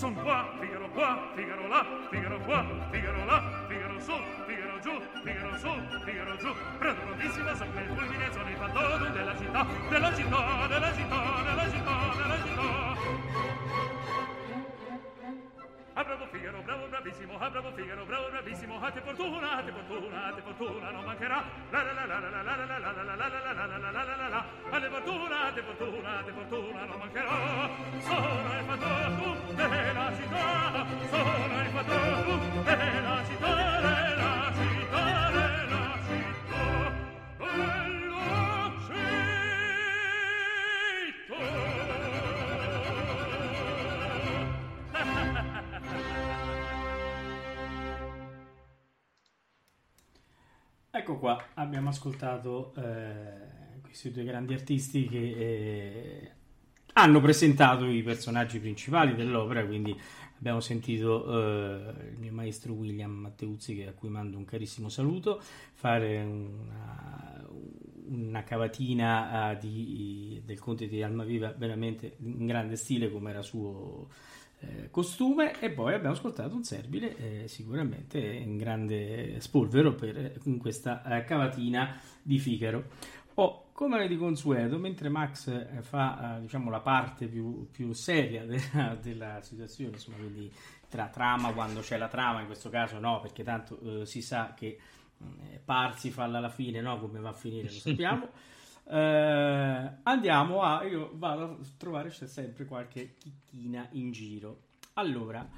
Son 0.00 0.14
qua, 0.14 0.48
Figaro 0.58 0.88
qua, 0.94 1.30
Figaro 1.34 1.68
là, 1.68 1.84
Figaro 2.10 2.40
qua, 2.46 2.64
Figaro 2.90 3.24
là, 3.26 3.66
Figaro 3.68 4.00
su, 4.00 4.12
Figaro 4.46 4.80
giù, 4.80 4.98
Figaro 5.22 5.58
su, 5.58 5.68
Figaro 6.06 6.36
giù. 6.38 6.54
Prendo 6.78 7.04
notissima 7.04 7.54
sopra 7.54 7.80
il 7.82 7.88
fulmine, 7.94 8.32
sono 8.32 8.48
il 8.48 8.56
fantodo 8.56 9.10
della 9.10 9.36
città, 9.36 9.66
della 9.90 10.14
città, 10.14 10.66
della 10.68 10.74
città, 10.74 10.79
bravissimo, 17.10 17.38
ah, 17.38 17.50
bravo 17.50 17.72
Figaro, 17.72 18.04
bravo, 18.04 18.28
bravissimo, 18.30 18.80
a 18.80 18.90
te 18.90 19.00
fortuna, 19.00 19.56
a 19.56 19.62
te 19.62 19.72
fortuna, 19.72 20.26
a 20.26 20.32
te 20.32 20.42
fortuna, 20.42 20.90
non 20.90 21.04
mancherà. 21.04 21.44
La 21.70 21.82
la 21.82 21.92
la 21.92 22.06
la 22.06 22.18
la 22.20 22.30
la 22.30 22.56
la 22.56 22.66
la 22.66 22.78
la 22.78 23.00
la 23.00 23.14
la 23.16 23.28
la 23.28 23.28
la 23.28 23.40
la 23.40 23.66
la 23.66 23.78
la 23.78 23.90
la 23.90 24.04
la 24.04 24.16
la 24.16 24.28
la 24.28 24.44
a 24.70 24.80
te 24.80 24.88
fortuna, 24.88 25.46
a 25.46 25.52
te 25.52 25.62
fortuna, 25.62 26.18
a 26.18 26.22
te 26.22 26.32
fortuna, 26.32 26.84
non 26.84 26.98
mancherà. 26.98 27.70
Sono 27.98 28.58
il 28.58 28.64
fantomo 28.64 29.52
della 29.54 30.12
città, 30.14 30.59
Ecco 51.10 51.18
qua, 51.18 51.44
abbiamo 51.54 51.88
ascoltato 51.88 52.72
eh, 52.76 53.80
questi 53.82 54.12
due 54.12 54.22
grandi 54.22 54.54
artisti 54.54 55.08
che 55.08 55.18
eh, 55.18 56.30
hanno 56.92 57.20
presentato 57.20 57.84
i 57.86 58.00
personaggi 58.00 58.60
principali 58.60 59.16
dell'opera, 59.16 59.66
quindi 59.66 59.92
abbiamo 60.38 60.60
sentito 60.60 61.26
eh, 61.26 62.10
il 62.12 62.16
mio 62.16 62.30
maestro 62.30 62.74
William 62.74 63.10
Matteuzzi, 63.10 63.82
a 63.82 63.92
cui 63.92 64.08
mando 64.08 64.36
un 64.36 64.44
carissimo 64.44 64.88
saluto, 64.88 65.42
fare 65.72 66.22
una, 66.22 67.44
una 68.06 68.44
cavatina 68.44 69.50
uh, 69.50 69.58
di, 69.58 70.40
del 70.44 70.60
Conte 70.60 70.86
di 70.86 71.02
Almaviva 71.02 71.52
veramente 71.58 72.18
in 72.20 72.46
grande 72.46 72.76
stile 72.76 73.10
come 73.10 73.30
era 73.30 73.42
suo 73.42 74.06
eh, 74.60 74.90
costume 74.90 75.58
e 75.60 75.70
poi 75.70 75.94
abbiamo 75.94 76.14
ascoltato 76.14 76.54
un 76.54 76.64
serbile 76.64 77.16
eh, 77.16 77.48
sicuramente 77.48 78.18
in 78.18 78.56
grande 78.56 79.40
spolvero 79.40 79.94
per, 79.94 80.38
in 80.44 80.58
questa 80.58 81.02
eh, 81.04 81.24
cavatina 81.24 81.98
di 82.22 82.38
Figaro. 82.38 82.84
Oh, 83.34 83.70
come 83.72 84.06
di 84.06 84.18
consueto, 84.18 84.76
mentre 84.78 85.08
Max 85.08 85.46
eh, 85.48 85.80
fa 85.80 86.36
eh, 86.36 86.40
diciamo, 86.42 86.68
la 86.68 86.80
parte 86.80 87.26
più, 87.26 87.68
più 87.70 87.92
seria 87.94 88.44
della, 88.44 88.96
della, 89.00 89.40
situazione, 89.40 89.92
insomma, 89.92 90.18
quindi 90.18 90.52
tra 90.88 91.08
trama 91.08 91.52
quando 91.52 91.80
c'è 91.80 91.96
la 91.96 92.08
trama, 92.08 92.40
in 92.40 92.46
questo 92.46 92.68
caso 92.68 92.98
no, 92.98 93.20
perché 93.20 93.42
tanto 93.42 94.02
eh, 94.02 94.06
si 94.06 94.20
sa 94.20 94.52
che 94.54 94.78
eh, 95.18 95.60
Parsi 95.64 96.10
falla 96.10 96.38
alla 96.38 96.50
fine, 96.50 96.82
no? 96.82 96.98
come 96.98 97.20
va 97.20 97.30
a 97.30 97.34
finire 97.34 97.70
lo 97.72 97.78
sappiamo. 97.80 98.28
Eh, 98.90 99.98
andiamo 100.02 100.62
a, 100.62 100.82
io 100.82 101.12
vado 101.14 101.44
a 101.44 101.56
trovare 101.76 102.08
c'è 102.08 102.26
sempre 102.26 102.64
qualche 102.64 103.14
chicchina 103.16 103.86
in 103.92 104.10
giro. 104.10 104.62
Allora, 104.94 105.48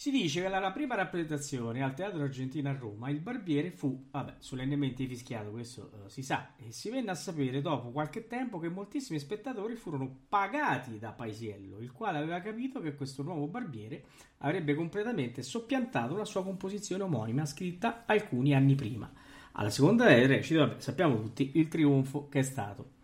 si 0.00 0.12
dice 0.12 0.42
che 0.42 0.46
alla 0.46 0.70
prima 0.70 0.94
rappresentazione 0.94 1.82
al 1.82 1.94
Teatro 1.94 2.22
Argentino 2.22 2.68
a 2.68 2.72
Roma 2.72 3.10
il 3.10 3.18
barbiere 3.18 3.72
fu, 3.72 4.06
vabbè, 4.12 4.36
solennemente 4.38 5.04
fischiato, 5.06 5.50
questo 5.50 5.90
uh, 5.92 6.08
si 6.08 6.22
sa, 6.22 6.54
e 6.56 6.70
si 6.70 6.88
venne 6.88 7.10
a 7.10 7.16
sapere 7.16 7.60
dopo 7.60 7.90
qualche 7.90 8.28
tempo 8.28 8.60
che 8.60 8.68
moltissimi 8.68 9.18
spettatori 9.18 9.74
furono 9.74 10.20
pagati 10.28 11.00
da 11.00 11.10
Paisiello, 11.10 11.80
il 11.80 11.90
quale 11.90 12.18
aveva 12.18 12.38
capito 12.40 12.80
che 12.80 12.94
questo 12.94 13.24
nuovo 13.24 13.48
barbiere 13.48 14.04
avrebbe 14.38 14.76
completamente 14.76 15.42
soppiantato 15.42 16.16
la 16.16 16.24
sua 16.24 16.44
composizione 16.44 17.02
omonima 17.02 17.44
scritta 17.44 18.04
alcuni 18.06 18.54
anni 18.54 18.76
prima. 18.76 19.12
Alla 19.52 19.70
seconda 19.70 20.06
recita, 20.06 20.78
sappiamo 20.78 21.20
tutti 21.20 21.52
il 21.54 21.68
trionfo 21.68 22.28
che 22.28 22.40
è 22.40 22.42
stato. 22.42 22.96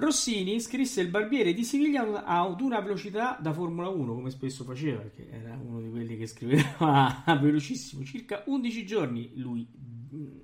Rossini 0.00 0.60
scrisse 0.60 1.02
il 1.02 1.08
Barbiere 1.08 1.52
di 1.52 1.62
Siviglia 1.62 2.24
ad 2.24 2.60
una 2.62 2.80
velocità 2.80 3.36
da 3.38 3.52
Formula 3.52 3.88
1, 3.88 4.14
come 4.14 4.30
spesso 4.30 4.64
faceva, 4.64 5.00
perché 5.00 5.28
era 5.30 5.54
uno 5.62 5.80
di 5.80 5.90
quelli 5.90 6.16
che 6.16 6.26
scriveva 6.26 7.22
velocissimo, 7.38 8.02
circa 8.02 8.42
11 8.46 8.86
giorni 8.86 9.32
lui 9.34 9.66
mm, 10.14 10.38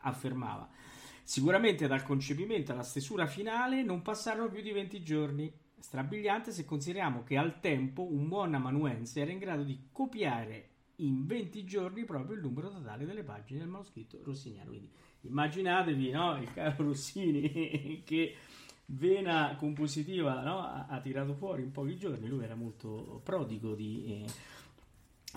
affermava. 0.00 0.68
Sicuramente 1.22 1.86
dal 1.86 2.02
concepimento 2.02 2.72
alla 2.72 2.82
stesura 2.82 3.26
finale 3.26 3.82
non 3.82 4.02
passarono 4.02 4.48
più 4.48 4.62
di 4.62 4.72
20 4.72 5.02
giorni. 5.02 5.52
Strabiliante 5.78 6.50
se 6.50 6.64
consideriamo 6.64 7.22
che 7.22 7.36
al 7.36 7.60
tempo 7.60 8.02
un 8.02 8.26
buon 8.26 8.54
amanuense 8.54 9.20
era 9.20 9.30
in 9.30 9.38
grado 9.38 9.62
di 9.62 9.88
copiare 9.92 10.70
in 10.96 11.26
20 11.26 11.64
giorni 11.64 12.04
proprio 12.04 12.36
il 12.36 12.42
numero 12.42 12.70
totale 12.70 13.04
delle 13.04 13.22
pagine 13.22 13.60
del 13.60 13.68
manoscritto 13.68 14.18
rossiniano. 14.22 14.70
Quindi 14.70 14.90
immaginatevi 15.22 16.10
no, 16.10 16.36
il 16.38 16.52
caro 16.52 16.84
Rossini 16.84 18.02
che 18.04 18.34
vena 18.86 19.56
compositiva 19.58 20.42
no? 20.42 20.60
ha, 20.60 21.00
tirato 21.02 21.34
fuori 21.34 21.62
in 21.62 21.72
pochi 21.72 21.96
giorni. 21.96 22.28
Lui 22.28 22.44
era 22.44 22.54
molto 22.54 23.20
prodigo 23.22 23.74
di, 23.74 24.24
eh, 24.24 24.30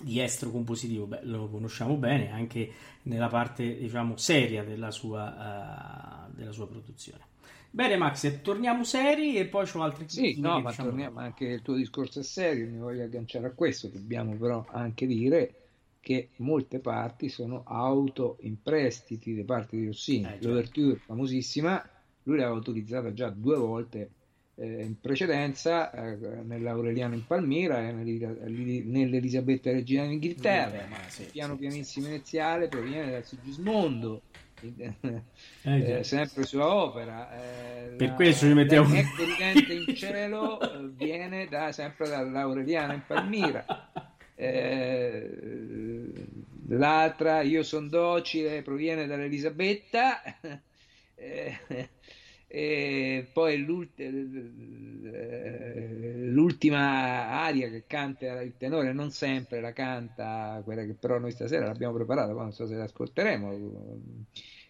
di 0.02 0.20
estro 0.20 0.52
compositivo, 0.52 1.06
Beh, 1.06 1.24
lo 1.24 1.50
conosciamo 1.50 1.96
bene 1.96 2.32
anche 2.32 2.72
nella 3.04 3.28
parte 3.28 3.78
diciamo 3.78 4.18
seria 4.18 4.64
della 4.64 4.92
sua, 4.92 6.28
uh, 6.30 6.36
della 6.36 6.52
sua 6.52 6.68
produzione. 6.68 7.28
Bene, 7.72 7.98
Max, 7.98 8.42
torniamo 8.42 8.84
seri 8.84 9.38
e 9.38 9.46
poi 9.46 9.68
ho 9.72 9.82
altri 9.82 10.06
Sì, 10.08 10.40
no, 10.40 10.60
ma 10.60 10.70
diciamo... 10.70 10.90
torniamo 10.90 11.20
anche 11.20 11.46
il 11.46 11.62
tuo 11.62 11.76
discorso 11.76 12.20
è 12.20 12.24
serio. 12.24 12.68
Mi 12.68 12.78
voglio 12.78 13.04
agganciare 13.04 13.48
a 13.48 13.52
questo. 13.52 13.88
Dobbiamo 13.88 14.36
però 14.36 14.66
anche 14.70 15.06
dire 15.06 15.54
che 16.00 16.30
molte 16.38 16.80
parti 16.80 17.30
sono 17.30 17.64
auto 17.66 18.38
in 18.42 18.62
prestiti 18.62 19.36
da 19.36 19.44
parte 19.44 19.78
di 19.78 19.86
Rossini. 19.86 20.26
Eh, 20.26 20.30
certo. 20.30 20.48
L'ouverture 20.48 20.96
famosissima 20.96 21.90
lui 22.24 22.38
l'aveva 22.38 22.58
utilizzata 22.58 23.14
già 23.14 23.30
due 23.30 23.58
volte 23.58 24.10
eh, 24.56 24.84
in 24.84 25.00
precedenza 25.00 25.92
eh, 25.92 26.18
nell'Aureliano 26.44 27.16
in 27.16 27.26
Palmira 27.26 27.88
e 27.88 27.92
nell'Elisabetta 27.92 29.72
Regina 29.72 30.04
in 30.04 30.12
Inghilterra. 30.14 30.86
Eh, 30.86 31.10
sì, 31.10 31.24
piano 31.32 31.54
sì, 31.54 31.60
pianissimo 31.60 32.06
sì. 32.06 32.12
iniziale 32.12 32.68
proviene 32.68 33.12
dal 33.12 33.26
Sigismondo. 33.26 34.22
Eh, 34.62 36.00
eh, 36.00 36.04
sempre 36.04 36.44
sua 36.44 36.74
opera 36.74 37.32
eh, 37.32 37.96
per 37.96 38.10
la, 38.10 38.14
questo 38.16 38.46
ci 38.46 38.54
mettiamo 38.54 38.94
ecco 38.94 39.22
evidente 39.22 39.74
in 39.74 39.96
cielo 39.96 40.60
eh, 40.60 40.90
viene 40.90 41.48
da, 41.48 41.72
sempre 41.72 42.10
dall'Aureliano 42.10 42.94
in 42.94 43.04
Palmira. 43.06 43.66
L'altra 46.68 47.42
io 47.42 47.64
sono 47.64 47.88
docile 47.88 48.62
proviene 48.62 49.06
dall'Elisabetta 49.06 50.22
e 52.52 53.28
poi 53.32 53.64
l'ultima 56.30 57.30
aria 57.44 57.70
che 57.70 57.84
canta 57.86 58.42
il 58.42 58.56
tenore 58.58 58.92
non 58.92 59.12
sempre 59.12 59.62
la 59.62 59.72
canta 59.72 60.60
quella 60.64 60.84
che 60.84 60.96
però 60.96 61.20
noi 61.20 61.30
stasera 61.30 61.68
l'abbiamo 61.68 61.94
preparata 61.94 62.34
non 62.34 62.52
so 62.52 62.66
se 62.66 62.74
l'ascolteremo 62.74 64.02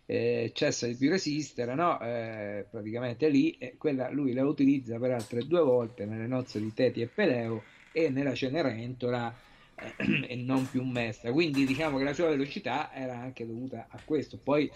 eh, 0.06 0.52
cessa 0.54 0.88
di 0.88 0.98
più 0.98 1.10
resistere 1.10 1.74
no? 1.74 1.98
Eh, 2.02 2.66
praticamente 2.70 3.30
lì 3.30 3.52
eh, 3.52 3.76
quella 3.78 4.10
lui 4.10 4.34
la 4.34 4.46
utilizza 4.46 5.00
per 5.00 5.12
altre 5.12 5.48
due 5.48 5.62
volte 5.62 6.04
nelle 6.04 6.28
nozze 6.28 6.60
di 6.60 6.74
Teti 6.74 7.00
e 7.00 7.08
Peleo 7.08 7.64
e 7.94 8.10
nella 8.10 8.34
Cenerentola 8.34 9.34
eh, 9.76 10.28
e 10.28 10.36
non 10.36 10.70
più 10.70 10.84
Mestra 10.84 11.32
quindi 11.32 11.66
diciamo 11.66 11.98
che 11.98 12.04
la 12.04 12.14
sua 12.14 12.28
velocità 12.28 12.94
era 12.94 13.18
anche 13.18 13.48
dovuta 13.48 13.88
a 13.90 14.02
questo 14.04 14.38
poi 14.38 14.70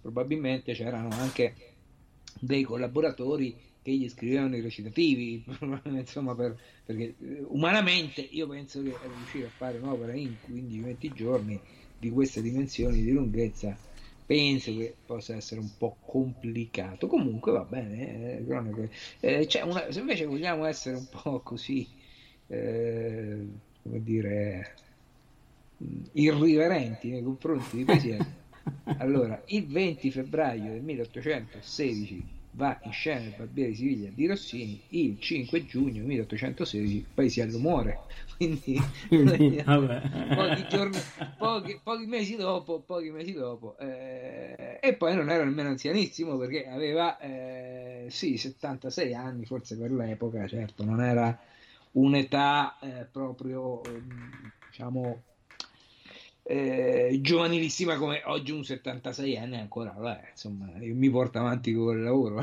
probabilmente 0.00 0.72
c'erano 0.72 1.08
anche 1.10 1.73
dei 2.38 2.62
collaboratori 2.62 3.56
che 3.82 3.92
gli 3.92 4.08
scrivevano 4.08 4.56
i 4.56 4.60
recitativi, 4.60 5.44
insomma, 5.84 6.34
per, 6.34 6.58
perché 6.84 7.14
eh, 7.20 7.44
umanamente 7.48 8.20
io 8.22 8.46
penso 8.46 8.82
che 8.82 8.94
riuscire 9.16 9.46
a 9.46 9.50
fare 9.50 9.78
un'opera 9.78 10.14
in 10.14 10.34
15-20 10.50 11.12
giorni 11.12 11.60
di 11.98 12.10
queste 12.10 12.40
dimensioni 12.40 13.02
di 13.02 13.12
lunghezza 13.12 13.76
penso 14.26 14.74
che 14.74 14.94
possa 15.04 15.34
essere 15.36 15.60
un 15.60 15.70
po' 15.76 15.96
complicato. 16.00 17.06
Comunque 17.06 17.52
va 17.52 17.64
bene, 17.64 18.38
eh, 18.38 19.46
eh, 19.48 19.62
una, 19.62 19.90
se 19.90 20.00
invece 20.00 20.24
vogliamo 20.24 20.64
essere 20.64 20.96
un 20.96 21.06
po' 21.10 21.40
così, 21.40 21.86
eh, 22.46 23.46
come 23.82 24.02
dire, 24.02 24.74
irriverenti 26.12 27.10
nei 27.10 27.22
confronti 27.22 27.76
di 27.76 27.84
Paesiello. 27.84 28.42
Allora, 28.98 29.42
il 29.46 29.66
20 29.66 30.10
febbraio 30.10 30.72
del 30.72 30.82
1816 30.82 32.34
va 32.54 32.78
in 32.84 32.92
scena 32.92 33.24
il 33.24 33.34
Barbiere 33.36 33.70
di 33.70 33.76
Siviglia 33.76 34.10
di 34.12 34.26
Rossini, 34.26 34.80
il 34.90 35.18
5 35.18 35.66
giugno 35.66 36.04
1816 36.04 37.06
Paesiello 37.14 37.58
muore. 37.58 38.00
Quindi, 38.36 38.80
pochi, 39.08 40.66
giorni, 40.68 40.98
pochi, 41.38 41.80
pochi, 41.82 42.06
mesi 42.06 42.36
dopo, 42.36 42.80
pochi 42.80 43.10
mesi 43.10 43.32
dopo 43.32 43.76
eh, 43.78 44.78
e 44.80 44.94
poi 44.94 45.14
non 45.14 45.30
era 45.30 45.44
nemmeno 45.44 45.68
anzianissimo 45.68 46.36
perché 46.36 46.66
aveva 46.66 47.18
eh, 47.18 48.06
sì, 48.08 48.36
76 48.36 49.14
anni, 49.14 49.46
forse 49.46 49.76
per 49.76 49.92
l'epoca, 49.92 50.46
certo, 50.46 50.84
non 50.84 51.00
era 51.00 51.38
un'età 51.92 52.76
eh, 52.80 53.06
proprio, 53.10 53.80
diciamo, 54.68 55.22
eh, 56.46 57.18
giovanilissima 57.22 57.96
come 57.96 58.20
oggi 58.26 58.52
un 58.52 58.64
76 58.64 59.38
anni 59.38 59.56
ancora 59.56 59.94
vabbè, 59.96 60.28
insomma 60.32 60.70
io 60.78 60.94
mi 60.94 61.08
porto 61.08 61.38
avanti 61.38 61.72
con 61.72 61.96
il 61.96 62.02
lavoro. 62.02 62.42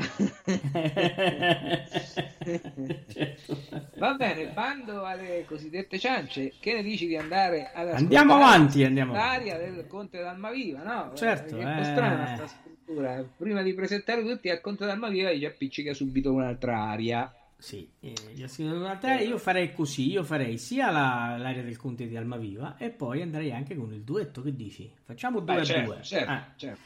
Va 3.98 4.14
bene 4.14 4.48
bando 4.48 5.04
alle 5.04 5.44
cosiddette 5.46 6.00
ciance. 6.00 6.54
Che 6.58 6.72
ne 6.72 6.82
dici 6.82 7.06
di 7.06 7.16
andare 7.16 7.70
ad 7.72 7.90
andiamo 7.90 8.34
avanti 8.34 8.84
andiamo 8.84 9.12
l'aria 9.12 9.56
del 9.56 9.86
conte 9.86 10.20
d'Almaviva 10.20 10.82
no? 10.82 11.12
certo 11.14 11.56
è 11.56 11.64
un 11.64 11.76
po' 11.76 11.84
strana 11.84 12.24
questa 12.24 12.46
scrittura 12.46 13.24
prima 13.36 13.62
di 13.62 13.74
presentare 13.74 14.22
tutti 14.22 14.48
al 14.48 14.60
conte 14.60 14.86
d'Almaviva 14.86 15.32
gli 15.32 15.44
appiccica 15.44 15.94
subito 15.94 16.32
un'altra 16.32 16.78
aria 16.78 17.32
sì, 17.62 17.88
eh, 18.00 18.12
io 18.34 19.38
farei 19.38 19.72
così, 19.72 20.10
io 20.10 20.24
farei 20.24 20.58
sia 20.58 20.90
la, 20.90 21.36
l'area 21.38 21.62
del 21.62 21.76
conte 21.76 22.08
di 22.08 22.16
Almaviva 22.16 22.76
e 22.76 22.90
poi 22.90 23.22
andrei 23.22 23.52
anche 23.52 23.76
con 23.76 23.92
il 23.92 24.02
duetto, 24.02 24.42
che 24.42 24.52
dici? 24.52 24.92
Facciamo 25.04 25.38
due 25.38 25.54
Beh, 25.54 25.60
a 25.60 25.64
certo, 25.64 25.92
due. 25.92 26.02
Certo, 26.02 26.30
ah. 26.30 26.52
certo. 26.56 26.80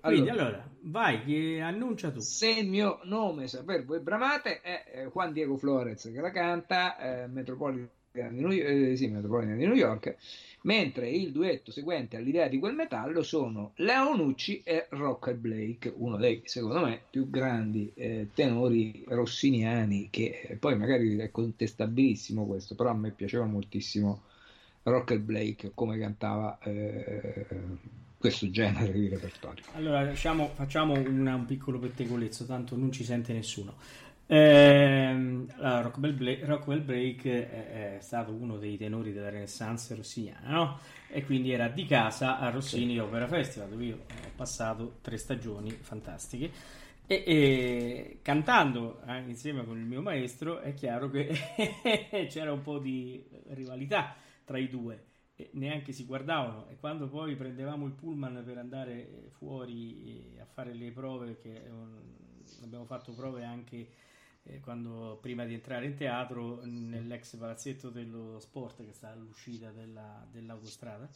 Quindi 0.00 0.30
allora, 0.30 0.66
vai, 0.80 1.22
che 1.24 1.60
annuncia 1.60 2.10
tu. 2.10 2.20
Se 2.20 2.48
il 2.48 2.70
mio 2.70 3.00
nome 3.04 3.48
saper 3.48 3.84
voi 3.84 4.00
bramate 4.00 4.62
è 4.62 4.84
eh, 4.94 5.10
Juan 5.12 5.34
Diego 5.34 5.58
Flores 5.58 6.10
che 6.10 6.20
la 6.22 6.30
canta, 6.30 6.96
eh, 6.96 7.26
Metropolitan 7.26 7.90
eh, 8.14 8.96
sì, 8.96 9.08
di 9.08 9.16
New 9.16 9.74
York, 9.74 10.16
mentre 10.62 11.10
il 11.10 11.32
duetto 11.32 11.72
seguente 11.72 12.16
all'idea 12.16 12.46
di 12.46 12.58
quel 12.58 12.74
metallo 12.74 13.22
sono 13.22 13.72
Leonucci 13.76 14.62
e 14.64 14.86
Rocker 14.90 15.34
Blake, 15.34 15.92
uno 15.96 16.16
dei, 16.16 16.42
secondo 16.44 16.84
me, 16.84 17.00
più 17.10 17.28
grandi 17.28 17.90
eh, 17.94 18.28
tenori 18.32 19.04
rossiniani, 19.08 20.08
che 20.10 20.46
eh, 20.48 20.54
poi 20.54 20.76
magari 20.76 21.16
è 21.16 21.30
contestabilissimo 21.30 22.46
questo, 22.46 22.74
però 22.76 22.90
a 22.90 22.94
me 22.94 23.10
piaceva 23.10 23.46
moltissimo 23.46 24.22
Rocker 24.84 25.18
Blake 25.18 25.72
come 25.74 25.98
cantava 25.98 26.58
eh, 26.62 27.46
questo 28.24 28.48
genere 28.50 28.92
di 28.92 29.08
repertorio. 29.08 29.64
Allora, 29.74 30.06
diciamo, 30.06 30.52
facciamo 30.54 30.94
una, 30.94 31.34
un 31.34 31.44
piccolo 31.46 31.78
pettegolezzo, 31.78 32.46
tanto 32.46 32.76
non 32.76 32.92
ci 32.92 33.04
sente 33.04 33.32
nessuno. 33.32 33.74
Allora, 34.26 35.80
Rockwell, 35.82 36.14
Bla- 36.14 36.46
Rockwell 36.46 36.82
Break 36.84 37.24
è, 37.26 37.96
è 37.96 38.00
stato 38.00 38.32
uno 38.32 38.56
dei 38.56 38.76
tenori 38.76 39.12
della 39.12 39.28
Renaissance 39.28 39.94
rossiniana, 39.94 40.50
no? 40.50 40.78
E 41.08 41.24
quindi 41.24 41.52
era 41.52 41.68
di 41.68 41.84
casa 41.86 42.38
a 42.38 42.50
Rossini 42.50 42.98
Opera 42.98 43.26
Festival, 43.28 43.68
dove 43.68 43.84
io 43.84 43.96
ho 43.96 44.30
passato 44.34 44.98
tre 45.02 45.16
stagioni 45.18 45.70
fantastiche. 45.70 46.50
E, 47.06 47.22
e 47.26 48.18
cantando 48.22 49.02
eh, 49.06 49.18
insieme 49.28 49.62
con 49.64 49.78
il 49.78 49.84
mio 49.84 50.00
maestro 50.00 50.60
è 50.60 50.72
chiaro 50.72 51.10
che 51.10 51.28
c'era 52.30 52.50
un 52.50 52.62
po' 52.62 52.78
di 52.78 53.22
rivalità 53.48 54.14
tra 54.42 54.56
i 54.56 54.70
due 54.70 55.04
neanche 55.52 55.92
si 55.92 56.06
guardavano 56.06 56.66
e 56.70 56.76
quando 56.78 57.08
poi 57.08 57.34
prendevamo 57.36 57.84
il 57.86 57.92
pullman 57.92 58.42
per 58.44 58.56
andare 58.56 59.26
fuori 59.36 60.34
a 60.40 60.46
fare 60.46 60.72
le 60.72 60.92
prove 60.92 61.36
che 61.36 61.64
um, 61.68 62.00
abbiamo 62.62 62.84
fatto 62.86 63.12
prove 63.12 63.44
anche 63.44 63.88
eh, 64.44 64.60
quando 64.60 65.18
prima 65.20 65.44
di 65.44 65.54
entrare 65.54 65.86
in 65.86 65.94
teatro 65.94 66.60
nell'ex 66.64 67.36
palazzetto 67.36 67.90
dello 67.90 68.38
sport 68.40 68.84
che 68.84 68.92
sta 68.92 69.10
all'uscita 69.10 69.70
della, 69.70 70.26
dell'autostrada 70.30 71.08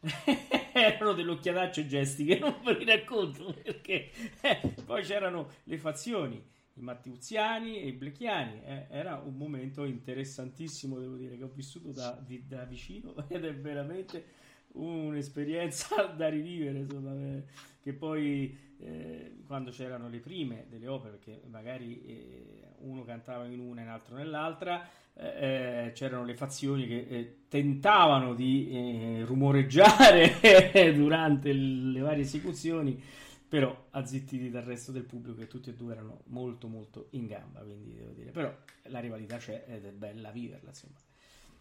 erano 0.72 1.12
dell'occhiataccio 1.12 1.80
e 1.80 1.86
gesti 1.86 2.24
che 2.24 2.38
non 2.38 2.60
ve 2.62 2.74
li 2.74 2.84
racconto 2.84 3.54
perché 3.62 4.10
eh, 4.40 4.74
poi 4.84 5.02
c'erano 5.02 5.48
le 5.64 5.78
fazioni 5.78 6.52
i 6.76 6.80
Mattiuziani 6.80 7.80
e 7.80 7.88
i 7.88 7.92
Blecchiani. 7.92 8.62
Eh, 8.64 8.86
era 8.90 9.16
un 9.16 9.36
momento 9.36 9.84
interessantissimo 9.84 10.98
devo 10.98 11.16
dire 11.16 11.36
che 11.36 11.44
ho 11.44 11.50
vissuto 11.52 11.92
da, 11.92 12.20
di, 12.24 12.46
da 12.46 12.64
vicino 12.64 13.14
ed 13.28 13.44
è 13.44 13.54
veramente 13.54 14.42
un'esperienza 14.72 16.04
da 16.16 16.28
rivivere 16.28 16.80
insomma, 16.80 17.14
eh, 17.14 17.44
che 17.80 17.92
poi 17.92 18.56
eh, 18.84 19.36
quando 19.46 19.70
c'erano 19.70 20.08
le 20.08 20.18
prime 20.18 20.66
delle 20.68 20.86
opere 20.88 21.16
perché 21.16 21.42
magari 21.48 22.04
eh, 22.04 22.74
uno 22.80 23.02
cantava 23.04 23.46
in 23.46 23.58
una 23.58 23.80
e 23.80 23.84
l'altro 23.86 24.16
nell'altra 24.16 24.86
eh, 25.14 25.92
c'erano 25.94 26.24
le 26.24 26.34
fazioni 26.34 26.86
che 26.86 27.06
eh, 27.08 27.36
tentavano 27.48 28.34
di 28.34 28.68
eh, 28.70 29.24
rumoreggiare 29.24 30.92
durante 30.92 31.52
le 31.52 32.00
varie 32.00 32.24
esecuzioni 32.24 33.02
però 33.48 33.86
azzittiti 33.90 34.50
dal 34.50 34.64
resto 34.64 34.92
del 34.92 35.04
pubblico 35.04 35.38
che 35.38 35.46
tutti 35.46 35.70
e 35.70 35.74
due 35.74 35.92
erano 35.92 36.22
molto 36.26 36.68
molto 36.68 37.06
in 37.10 37.26
gamba 37.26 37.60
quindi 37.60 37.94
devo 37.94 38.10
dire. 38.10 38.32
Però 38.32 38.54
la 38.84 39.00
rivalità 39.00 39.38
c'è 39.38 39.64
ed 39.66 39.86
è 39.86 39.92
bella 39.92 40.30
viverla 40.30 40.70
insomma. 40.70 40.98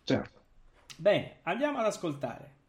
Certo. 0.03 0.41
bene 0.97 1.37
andiamo 1.43 1.77
ad 1.77 1.85
ascoltare 1.85 2.62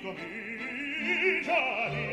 amico 0.00 0.14
mi 1.92 2.09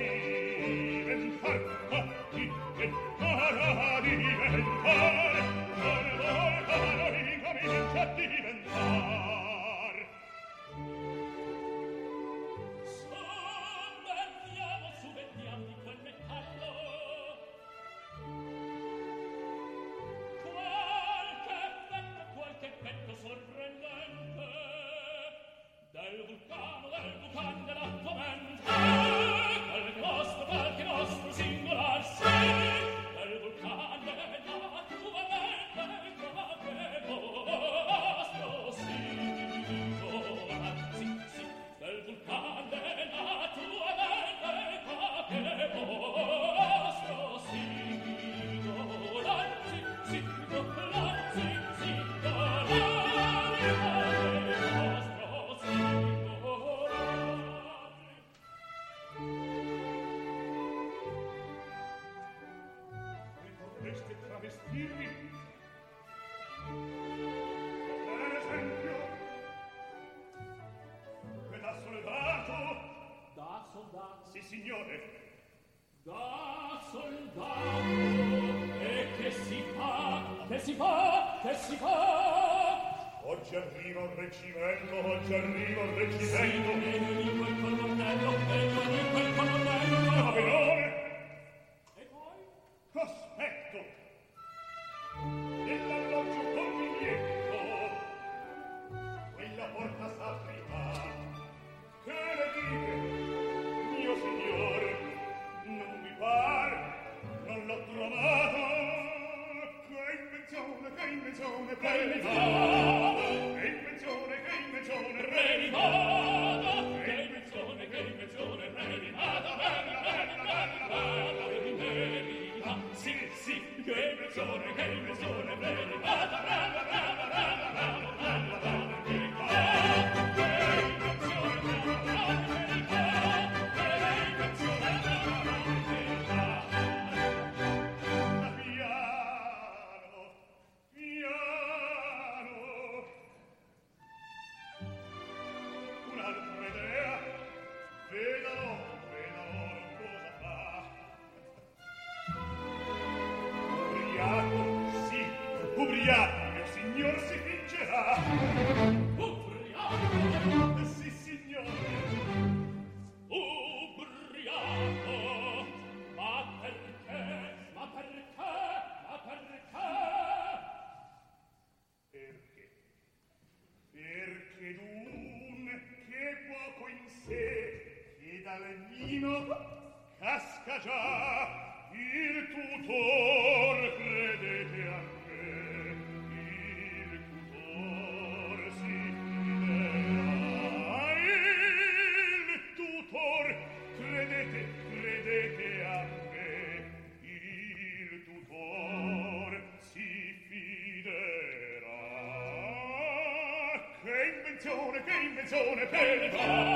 invenzione 205.47 205.87
che 205.87 205.87
invenzione 205.87 205.87
per 205.87 206.66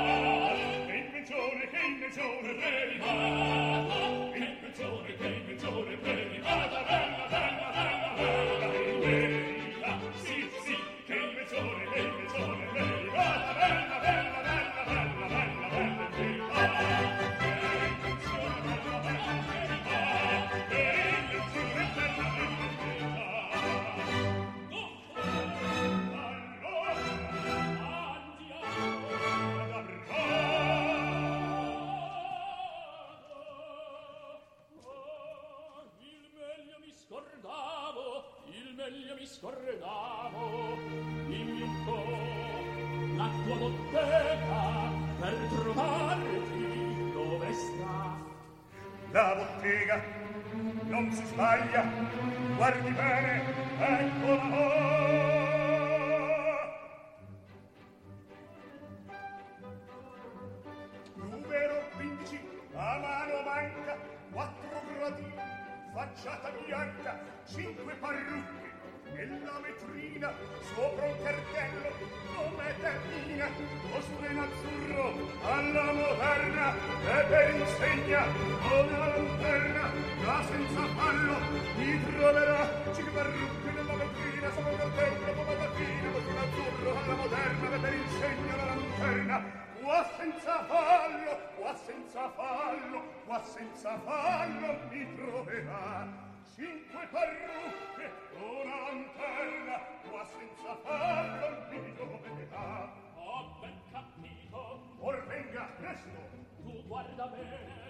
sveglia 77.92 78.24
una 78.24 79.06
lanterna 79.06 79.90
da 80.24 80.42
senza 80.44 80.86
fallo 80.96 81.36
mi 81.76 82.02
troverà 82.04 82.66
ci 82.94 83.02
barrucchi 83.02 83.70
nella 83.74 83.94
vetrina 83.94 84.50
sopra 84.50 84.84
il 84.84 84.92
tempio 84.96 85.32
come 85.34 85.56
mattina 85.56 86.10
con 86.10 86.24
un 86.24 86.36
azzurro 86.38 86.96
alla 86.96 87.14
moderna 87.14 87.78
per 87.80 87.92
il 87.92 88.08
segno 88.08 88.56
la 88.56 88.64
lanterna. 88.64 89.60
Qua 89.82 90.10
senza 90.16 90.64
fallo 90.64 91.38
qua 91.56 91.74
senza 91.74 92.30
fallo 92.30 93.02
qua 93.26 93.42
senza 93.42 93.98
fallo 93.98 94.78
mi 94.88 95.14
troverà. 95.16 96.08
Cinque 96.54 97.08
parrucche 97.10 98.10
una 98.38 98.76
lanterna 98.88 99.76
qua 100.08 100.24
senza 100.24 100.76
fallo 100.82 101.66
mi 101.68 101.94
troverà. 101.94 102.90
Oh, 103.16 103.32
Ho 103.32 103.56
ben 103.60 103.78
capito. 103.90 104.80
Or 105.00 105.26
venga 105.26 105.68
presto. 105.78 106.42
Tu 106.62 106.82
guarda 106.86 107.26
bene 107.26 107.81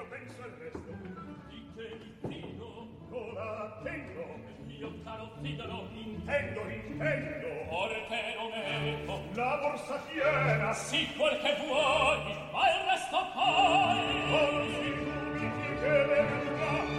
io 0.00 0.06
penso 0.08 0.42
al 0.42 0.50
resto. 0.58 0.78
Di 1.48 1.60
che 1.74 1.98
mi 2.00 2.10
fido? 2.28 2.88
Ora 3.10 3.80
tengo 3.82 4.24
mio 4.64 4.92
caro 5.04 5.30
fidalo 5.42 5.88
intendo 5.92 6.60
intendo. 6.70 7.48
Ore 7.68 8.06
te 8.08 8.34
lo 8.36 8.48
metto 8.48 9.20
la 9.34 9.58
borsa 9.60 10.00
piena 10.08 10.72
sì 10.72 11.06
quel 11.16 11.38
che 11.40 11.54
vuoi 11.66 12.34
ma 12.50 12.70
il 12.70 12.80
resto 12.88 13.18
poi. 13.34 13.98
Oh, 14.32 14.64
si 14.64 14.90
dubiti 15.04 15.80
che 15.80 16.04
verrà 16.04 16.89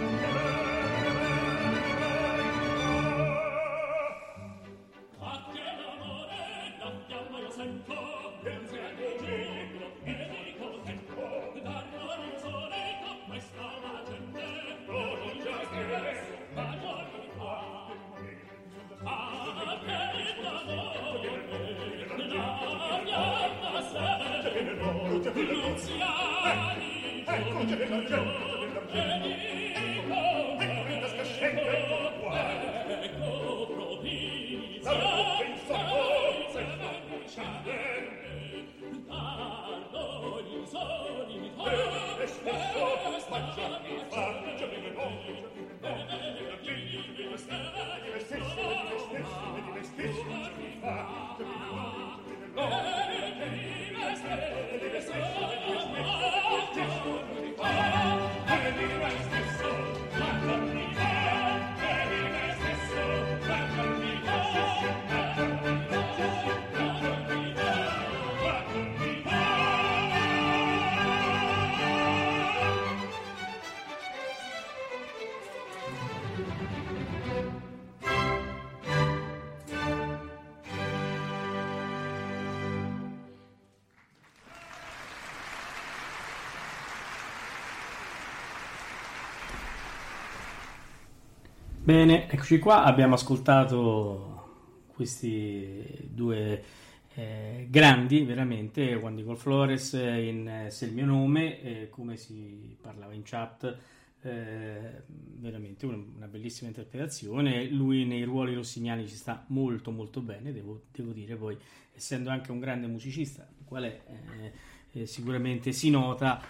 Yeah. 27.92 28.31
Bene, 91.92 92.26
eccoci 92.30 92.58
qua, 92.58 92.84
abbiamo 92.84 93.16
ascoltato 93.16 94.86
questi 94.94 96.08
due 96.08 96.64
eh, 97.12 97.66
grandi, 97.68 98.24
veramente, 98.24 98.94
Juan 98.94 99.14
Diego 99.14 99.34
Flores 99.34 99.92
eh, 99.92 100.26
in 100.26 100.48
eh, 100.48 100.70
Se 100.70 100.86
il 100.86 100.94
mio 100.94 101.04
nome, 101.04 101.60
eh, 101.60 101.90
come 101.90 102.16
si 102.16 102.74
parlava 102.80 103.12
in 103.12 103.20
chat, 103.24 103.76
eh, 104.22 105.02
veramente 105.36 105.84
una, 105.84 106.26
bellissima 106.28 106.68
interpretazione, 106.68 107.68
lui 107.68 108.06
nei 108.06 108.22
ruoli 108.22 108.54
rossiniani 108.54 109.06
ci 109.06 109.14
sta 109.16 109.44
molto 109.48 109.90
molto 109.90 110.22
bene, 110.22 110.50
devo, 110.50 110.84
devo 110.92 111.12
dire, 111.12 111.36
poi 111.36 111.58
essendo 111.94 112.30
anche 112.30 112.52
un 112.52 112.58
grande 112.58 112.86
musicista, 112.86 113.46
il 113.58 113.66
quale 113.66 114.00
eh, 114.92 115.04
sicuramente 115.04 115.72
si 115.72 115.90
nota 115.90 116.42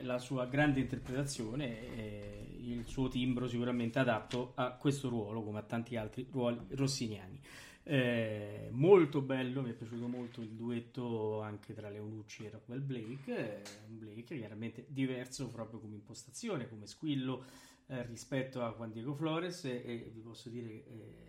la 0.00 0.18
sua 0.18 0.46
grande 0.46 0.80
interpretazione 0.80 2.47
il 2.72 2.86
suo 2.86 3.08
timbro 3.08 3.46
sicuramente 3.46 3.98
adatto 3.98 4.52
a 4.54 4.72
questo 4.72 5.08
ruolo 5.08 5.42
come 5.42 5.58
a 5.58 5.62
tanti 5.62 5.96
altri 5.96 6.26
ruoli 6.30 6.58
rossiniani. 6.70 7.40
Eh, 7.82 8.68
molto 8.72 9.22
bello, 9.22 9.62
mi 9.62 9.70
è 9.70 9.72
piaciuto 9.72 10.08
molto 10.08 10.42
il 10.42 10.50
duetto 10.50 11.40
anche 11.40 11.72
tra 11.72 11.88
Leonucci 11.88 12.44
e 12.44 12.50
Rockwell 12.50 12.84
Blake, 12.84 13.62
eh, 13.62 13.62
Blake 13.86 14.36
chiaramente 14.36 14.84
diverso 14.88 15.48
proprio 15.48 15.80
come 15.80 15.94
impostazione, 15.94 16.68
come 16.68 16.86
squillo 16.86 17.44
eh, 17.86 18.02
rispetto 18.04 18.62
a 18.62 18.74
Juan 18.76 18.92
Diego 18.92 19.14
Flores 19.14 19.64
e, 19.64 19.82
e 19.84 20.10
vi 20.12 20.20
posso 20.20 20.50
dire 20.50 20.68
eh, 20.68 21.28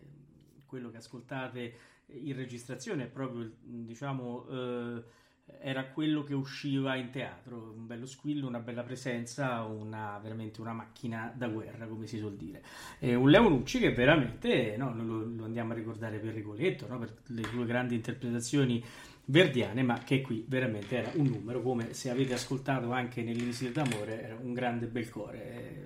quello 0.66 0.92
che 0.92 0.98
ascoltate 0.98 1.74
in 2.08 2.36
registrazione 2.36 3.06
è 3.06 3.08
proprio 3.08 3.50
diciamo 3.62 4.48
eh, 4.50 5.04
era 5.62 5.86
quello 5.86 6.24
che 6.24 6.34
usciva 6.34 6.96
in 6.96 7.10
teatro, 7.10 7.74
un 7.76 7.86
bello 7.86 8.06
squillo, 8.06 8.48
una 8.48 8.60
bella 8.60 8.84
presenza, 8.84 9.64
una, 9.64 10.20
veramente 10.22 10.62
una 10.62 10.74
macchina 10.74 11.34
da 11.36 11.48
guerra, 11.48 11.86
come 11.88 12.08
si 12.08 12.18
suol 12.18 12.36
dire. 12.36 12.64
E 13.00 13.16
un 13.16 13.30
Leonucci 13.30 13.80
che 13.80 13.92
veramente, 13.92 14.76
no, 14.78 14.94
lo, 14.96 15.26
lo 15.26 15.44
andiamo 15.44 15.74
a 15.74 15.76
ricordare 15.76 16.18
per 16.20 16.34
Rigoletto, 16.34 16.88
no, 16.88 17.00
per 17.00 17.14
le 17.28 17.44
sue 17.44 17.66
grandi 17.66 17.96
interpretazioni 17.96 18.84
verdiane, 19.26 19.84
ma 19.84 20.00
che 20.00 20.22
qui 20.22 20.44
veramente 20.48 20.98
era 20.98 21.12
un 21.16 21.28
numero, 21.28 21.62
come 21.62 21.94
se 21.94 22.10
avete 22.10 22.34
ascoltato 22.34 22.92
anche 22.92 23.22
nell'Elisir 23.22 23.72
d'amore, 23.72 24.24
era 24.24 24.36
un 24.42 24.54
grande 24.54 24.88
bel 24.88 25.10
core. 25.10 25.84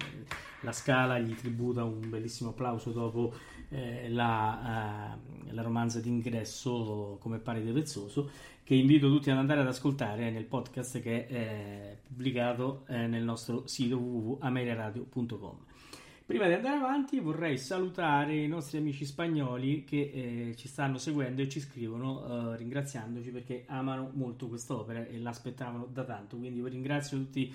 La 0.62 0.72
Scala 0.72 1.20
gli 1.20 1.36
tributa 1.36 1.84
un 1.84 2.10
bellissimo 2.10 2.52
applauso 2.52 2.92
dopo 2.92 3.34
eh, 3.68 4.08
la, 4.10 5.18
uh, 5.20 5.54
la 5.54 5.62
romanza 5.62 6.00
d'ingresso 6.00 7.18
come 7.20 7.40
Paride 7.40 7.74
Vezzoso 7.74 8.30
che 8.64 8.76
invito 8.76 9.10
tutti 9.10 9.30
ad 9.30 9.38
andare 9.38 9.60
ad 9.62 9.68
ascoltare 9.68 10.32
nel 10.32 10.46
podcast 10.46 11.02
che 11.02 11.28
è 11.28 11.34
eh, 11.34 11.98
pubblicato 12.08 12.86
eh, 12.88 13.08
nel 13.08 13.24
nostro 13.24 13.68
sito 13.68 13.98
www.ameriaradio.com. 13.98 15.58
Prima 16.26 16.48
di 16.48 16.54
andare 16.54 16.78
avanti 16.78 17.20
vorrei 17.20 17.58
salutare 17.58 18.38
i 18.38 18.48
nostri 18.48 18.78
amici 18.78 19.04
spagnoli 19.06 19.84
che 19.84 20.12
eh, 20.14 20.56
ci 20.56 20.70
stanno 20.70 20.98
seguendo 20.98 21.42
e 21.42 21.50
ci 21.50 21.60
scrivono 21.60 22.56
ringraziandoci 22.56 23.30
perché 23.30 23.66
amano 23.68 24.10
molto 24.14 24.48
quest'opera 24.48 25.06
e 25.06 25.20
l'aspettavano 25.20 25.86
da 25.92 26.06
tanto. 26.06 26.38
Quindi 26.38 26.62
vi 26.62 26.70
ringrazio 26.70 27.18
tutti 27.18 27.54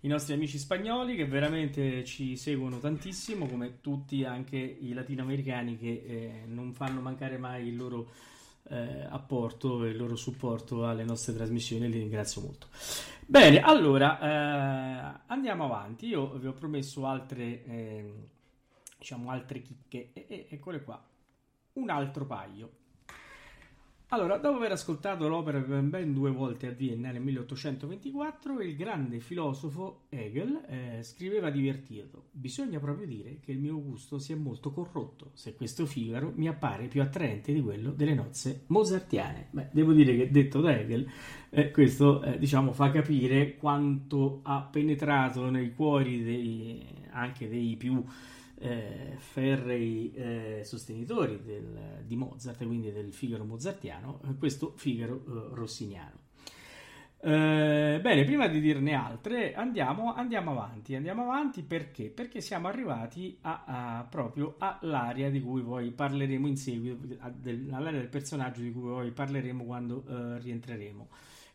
i 0.00 0.08
nostri 0.08 0.34
amici 0.34 0.58
spagnoli 0.58 1.16
che 1.16 1.24
veramente 1.24 2.04
ci 2.04 2.36
seguono 2.36 2.78
tantissimo, 2.78 3.46
come 3.46 3.80
tutti 3.80 4.24
anche 4.24 4.56
i 4.56 4.92
latinoamericani 4.92 5.78
che 5.78 6.04
eh, 6.06 6.42
non 6.46 6.74
fanno 6.74 7.00
mancare 7.00 7.38
mai 7.38 7.68
il 7.68 7.76
loro 7.76 8.10
eh, 8.68 9.06
apporto 9.08 9.84
e 9.84 9.90
il 9.90 9.96
loro 9.96 10.16
supporto 10.16 10.86
alle 10.86 11.04
nostre 11.04 11.34
trasmissioni. 11.34 11.88
Li 11.88 11.98
ringrazio 11.98 12.40
molto. 12.40 12.68
Bene, 13.26 13.60
allora 13.60 14.18
eh, 14.20 15.20
andiamo 15.26 15.64
avanti. 15.64 16.06
Io 16.06 16.32
vi 16.38 16.46
ho 16.46 16.52
promesso 16.52 17.06
altre, 17.06 17.64
eh, 17.64 18.12
diciamo, 18.98 19.30
altre 19.30 19.62
chicche 19.62 20.10
e, 20.12 20.26
e 20.28 20.46
eccole 20.50 20.82
qua. 20.82 21.02
Un 21.74 21.90
altro 21.90 22.26
paio. 22.26 22.78
Allora, 24.12 24.38
dopo 24.38 24.56
aver 24.56 24.72
ascoltato 24.72 25.28
l'opera 25.28 25.60
ben 25.60 26.12
due 26.12 26.32
volte 26.32 26.66
a 26.66 26.70
Vienna 26.70 27.12
nel 27.12 27.22
1824, 27.22 28.60
il 28.60 28.74
grande 28.74 29.20
filosofo 29.20 30.06
Hegel 30.08 30.62
eh, 30.66 30.98
scriveva 31.04 31.48
divertito: 31.48 32.24
Bisogna 32.32 32.80
proprio 32.80 33.06
dire 33.06 33.38
che 33.40 33.52
il 33.52 33.60
mio 33.60 33.80
gusto 33.80 34.18
si 34.18 34.32
è 34.32 34.34
molto 34.34 34.72
corrotto, 34.72 35.30
se 35.34 35.54
questo 35.54 35.86
Figaro 35.86 36.32
mi 36.34 36.48
appare 36.48 36.88
più 36.88 37.00
attraente 37.02 37.52
di 37.52 37.62
quello 37.62 37.92
delle 37.92 38.14
nozze 38.14 38.64
mozartiane. 38.66 39.46
Beh, 39.52 39.68
devo 39.70 39.92
dire 39.92 40.16
che 40.16 40.28
detto 40.28 40.60
da 40.60 40.76
Hegel, 40.76 41.08
eh, 41.50 41.70
questo 41.70 42.20
eh, 42.24 42.36
diciamo 42.36 42.72
fa 42.72 42.90
capire 42.90 43.56
quanto 43.58 44.40
ha 44.42 44.60
penetrato 44.62 45.48
nei 45.50 45.72
cuori 45.72 46.24
dei, 46.24 46.84
anche 47.12 47.48
dei 47.48 47.76
più 47.76 48.04
eh, 48.60 49.14
ferrei 49.18 50.12
eh, 50.14 50.60
sostenitori 50.64 51.42
del- 51.42 52.04
di 52.06 52.16
Mozart, 52.16 52.64
quindi 52.66 52.92
del 52.92 53.12
Figaro 53.12 53.44
mozartiano, 53.44 54.20
questo 54.38 54.74
Figaro 54.76 55.16
eh, 55.16 55.54
rossiniano. 55.54 56.18
Eh, 57.22 57.98
bene, 58.00 58.24
prima 58.24 58.46
di 58.48 58.60
dirne 58.60 58.94
altre, 58.94 59.52
andiamo, 59.54 60.14
andiamo 60.14 60.52
avanti. 60.52 60.94
Andiamo 60.94 61.24
avanti 61.24 61.62
perché? 61.62 62.08
Perché 62.08 62.40
siamo 62.40 62.68
arrivati 62.68 63.36
a, 63.42 63.64
a- 63.98 64.04
proprio 64.08 64.54
all'area 64.58 65.28
di 65.28 65.40
cui 65.42 65.62
poi 65.62 65.90
parleremo 65.90 66.46
in 66.48 66.56
seguito, 66.56 66.96
del- 67.36 67.68
all'area 67.72 67.98
del 68.00 68.08
personaggio 68.08 68.62
di 68.62 68.72
cui 68.72 68.82
poi 68.82 69.10
parleremo 69.12 69.64
quando 69.64 70.04
eh, 70.08 70.38
rientreremo. 70.38 71.08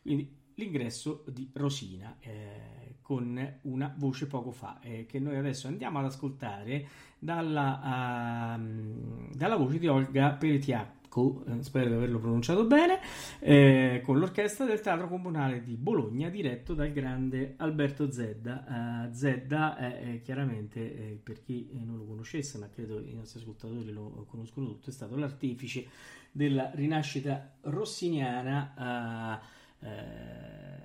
Quindi 0.04 0.30
l'ingresso 0.56 1.24
di 1.30 1.50
Rosina 1.54 2.16
eh, 2.20 2.95
con 3.06 3.58
una 3.62 3.94
voce 3.96 4.26
poco 4.26 4.50
fa, 4.50 4.80
eh, 4.82 5.06
che 5.06 5.20
noi 5.20 5.36
adesso 5.36 5.68
andiamo 5.68 6.00
ad 6.00 6.06
ascoltare 6.06 6.88
dalla, 7.20 8.56
ehm, 8.56 9.32
dalla 9.32 9.58
voce 9.58 9.78
di 9.78 9.88
Olga 9.88 10.32
Peretiacco, 10.32 11.44
eh, 11.46 11.62
spero 11.62 11.90
di 11.90 11.94
averlo 11.94 12.18
pronunciato 12.18 12.66
bene, 12.66 12.98
eh, 13.42 14.02
con 14.04 14.18
l'orchestra 14.18 14.66
del 14.66 14.82
Teatro 14.82 15.08
Comunale 15.08 15.62
di 15.62 15.76
Bologna, 15.76 16.30
diretto 16.30 16.74
dal 16.74 16.92
grande 16.92 17.54
Alberto 17.58 18.10
Zedda. 18.10 19.06
Eh, 19.06 19.14
Zedda 19.14 19.78
è, 19.78 20.22
chiaramente, 20.24 20.80
eh, 20.80 21.20
per 21.22 21.44
chi 21.44 21.70
non 21.74 21.98
lo 21.98 22.06
conoscesse, 22.06 22.58
ma 22.58 22.70
credo 22.70 23.00
i 23.02 23.14
nostri 23.14 23.40
ascoltatori 23.40 23.92
lo 23.92 24.26
conoscono 24.28 24.66
tutto, 24.66 24.90
è 24.90 24.94
stato 24.94 25.16
l'artefice 25.16 25.86
della 26.32 26.72
rinascita 26.74 27.52
rossiniana. 27.62 29.40
ehm, 29.80 30.85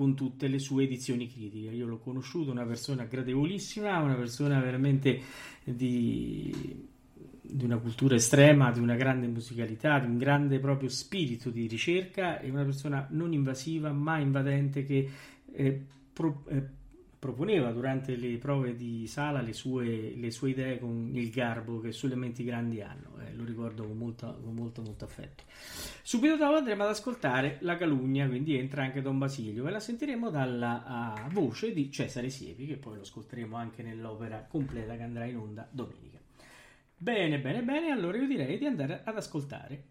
con 0.00 0.14
tutte 0.14 0.48
le 0.48 0.58
sue 0.58 0.84
edizioni 0.84 1.30
critiche. 1.30 1.68
Io 1.68 1.86
l'ho 1.86 1.98
conosciuto, 1.98 2.50
una 2.50 2.64
persona 2.64 3.04
gradevolissima, 3.04 3.98
una 3.98 4.14
persona 4.14 4.58
veramente 4.58 5.20
di, 5.62 6.88
di 7.42 7.64
una 7.66 7.76
cultura 7.76 8.14
estrema, 8.14 8.70
di 8.70 8.80
una 8.80 8.94
grande 8.94 9.26
musicalità, 9.26 9.98
di 9.98 10.06
un 10.06 10.16
grande 10.16 10.58
proprio 10.58 10.88
spirito 10.88 11.50
di 11.50 11.66
ricerca 11.66 12.40
e 12.40 12.48
una 12.48 12.64
persona 12.64 13.06
non 13.10 13.34
invasiva, 13.34 13.92
ma 13.92 14.18
invadente 14.18 14.86
che 14.86 15.06
eh, 15.52 15.84
pro- 16.14 16.44
eh, 16.48 16.64
proponeva 17.20 17.70
durante 17.70 18.16
le 18.16 18.38
prove 18.38 18.74
di 18.74 19.06
sala 19.06 19.42
le 19.42 19.52
sue, 19.52 20.14
le 20.16 20.30
sue 20.30 20.50
idee 20.50 20.78
con 20.78 21.10
il 21.12 21.30
garbo 21.30 21.78
che 21.78 21.92
solo 21.92 22.16
menti 22.16 22.42
grandi 22.42 22.80
hanno, 22.80 23.20
eh, 23.20 23.34
lo 23.34 23.44
ricordo 23.44 23.84
con, 23.86 23.98
molta- 23.98 24.36
con 24.42 24.54
molto 24.54 24.80
molto 24.80 25.04
affetto. 25.04 25.44
Subito 26.02 26.36
dopo 26.36 26.56
andremo 26.56 26.82
ad 26.82 26.88
ascoltare 26.88 27.58
La 27.60 27.76
Calugna, 27.76 28.26
quindi 28.26 28.56
entra 28.56 28.84
anche 28.84 29.02
Don 29.02 29.18
Basilio 29.18 29.68
e 29.68 29.70
la 29.70 29.80
sentiremo 29.80 30.30
dalla 30.30 30.84
ah, 30.86 31.28
voce 31.30 31.74
di 31.74 31.90
Cesare 31.92 32.30
Siepi, 32.30 32.66
che 32.66 32.78
poi 32.78 32.96
lo 32.96 33.02
ascolteremo 33.02 33.54
anche 33.54 33.82
nell'opera 33.82 34.46
completa 34.48 34.96
che 34.96 35.02
andrà 35.02 35.26
in 35.26 35.36
onda 35.36 35.68
domenica. 35.70 36.18
Bene, 36.96 37.38
bene, 37.38 37.62
bene, 37.62 37.90
allora 37.90 38.16
io 38.16 38.26
direi 38.26 38.56
di 38.56 38.64
andare 38.64 39.02
ad 39.04 39.16
ascoltare. 39.16 39.89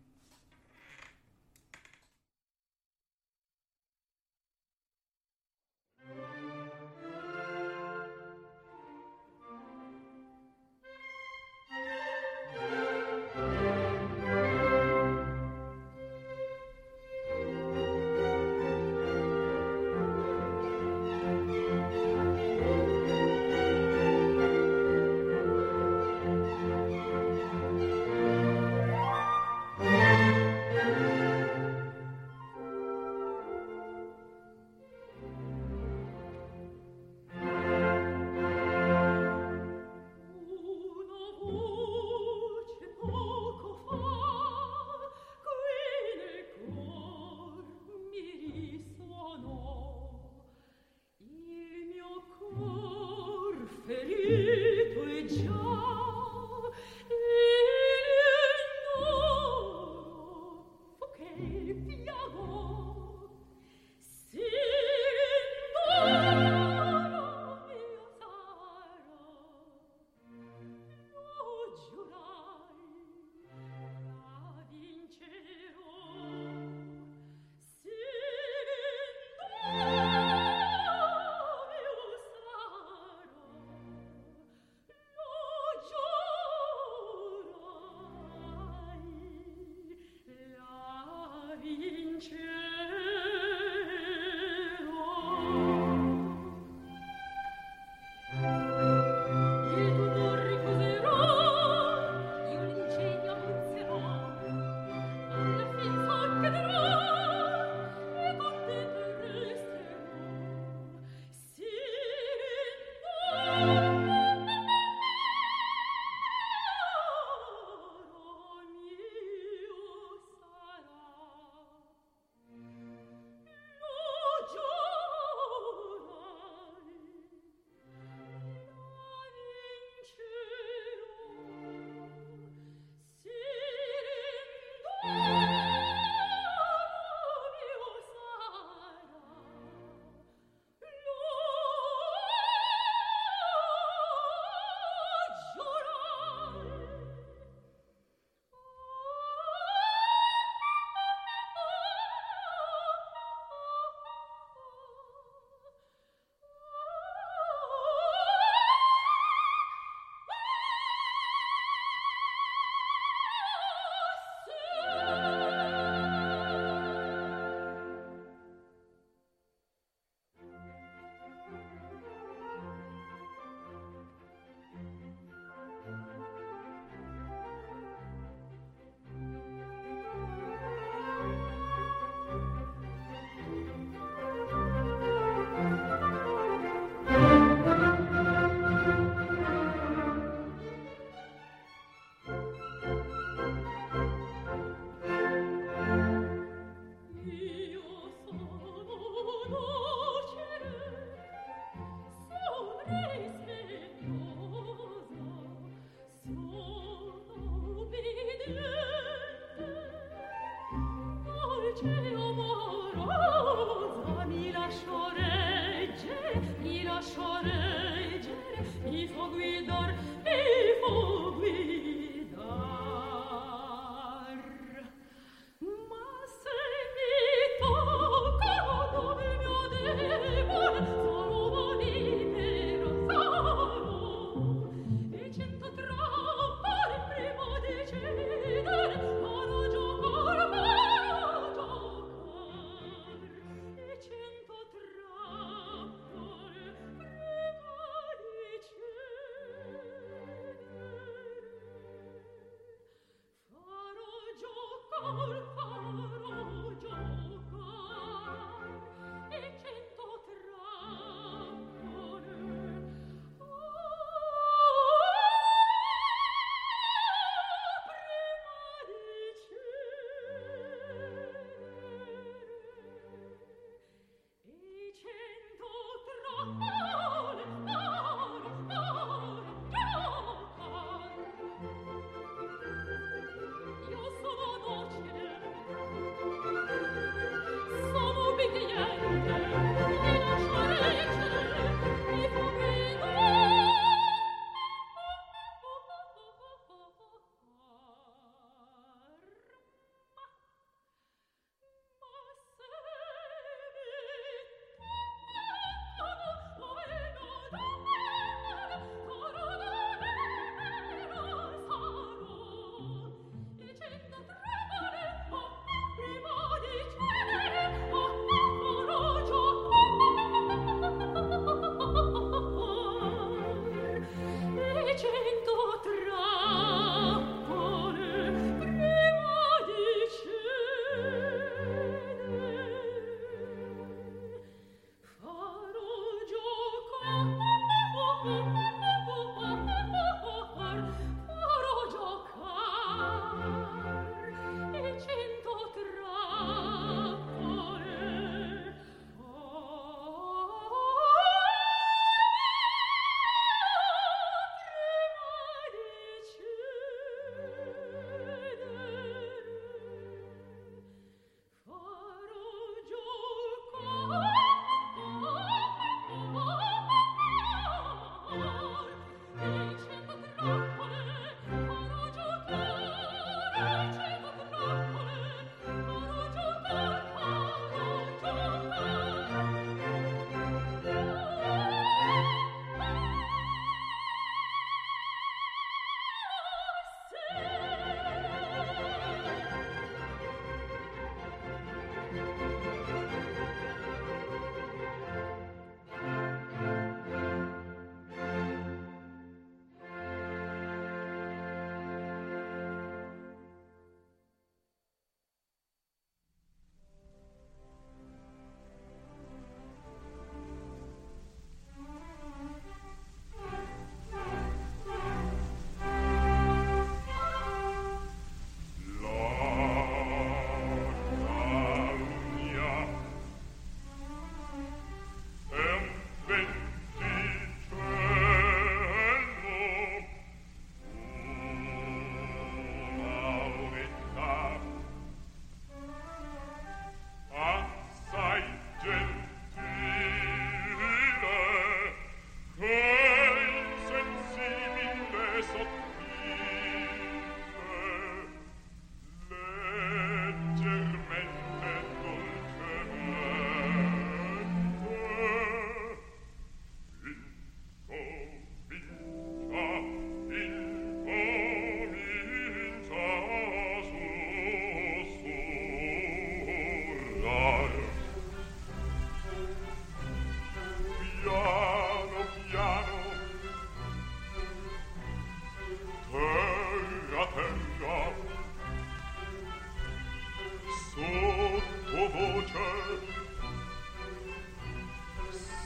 sotto 480.90 482.10
voce. 482.12 482.68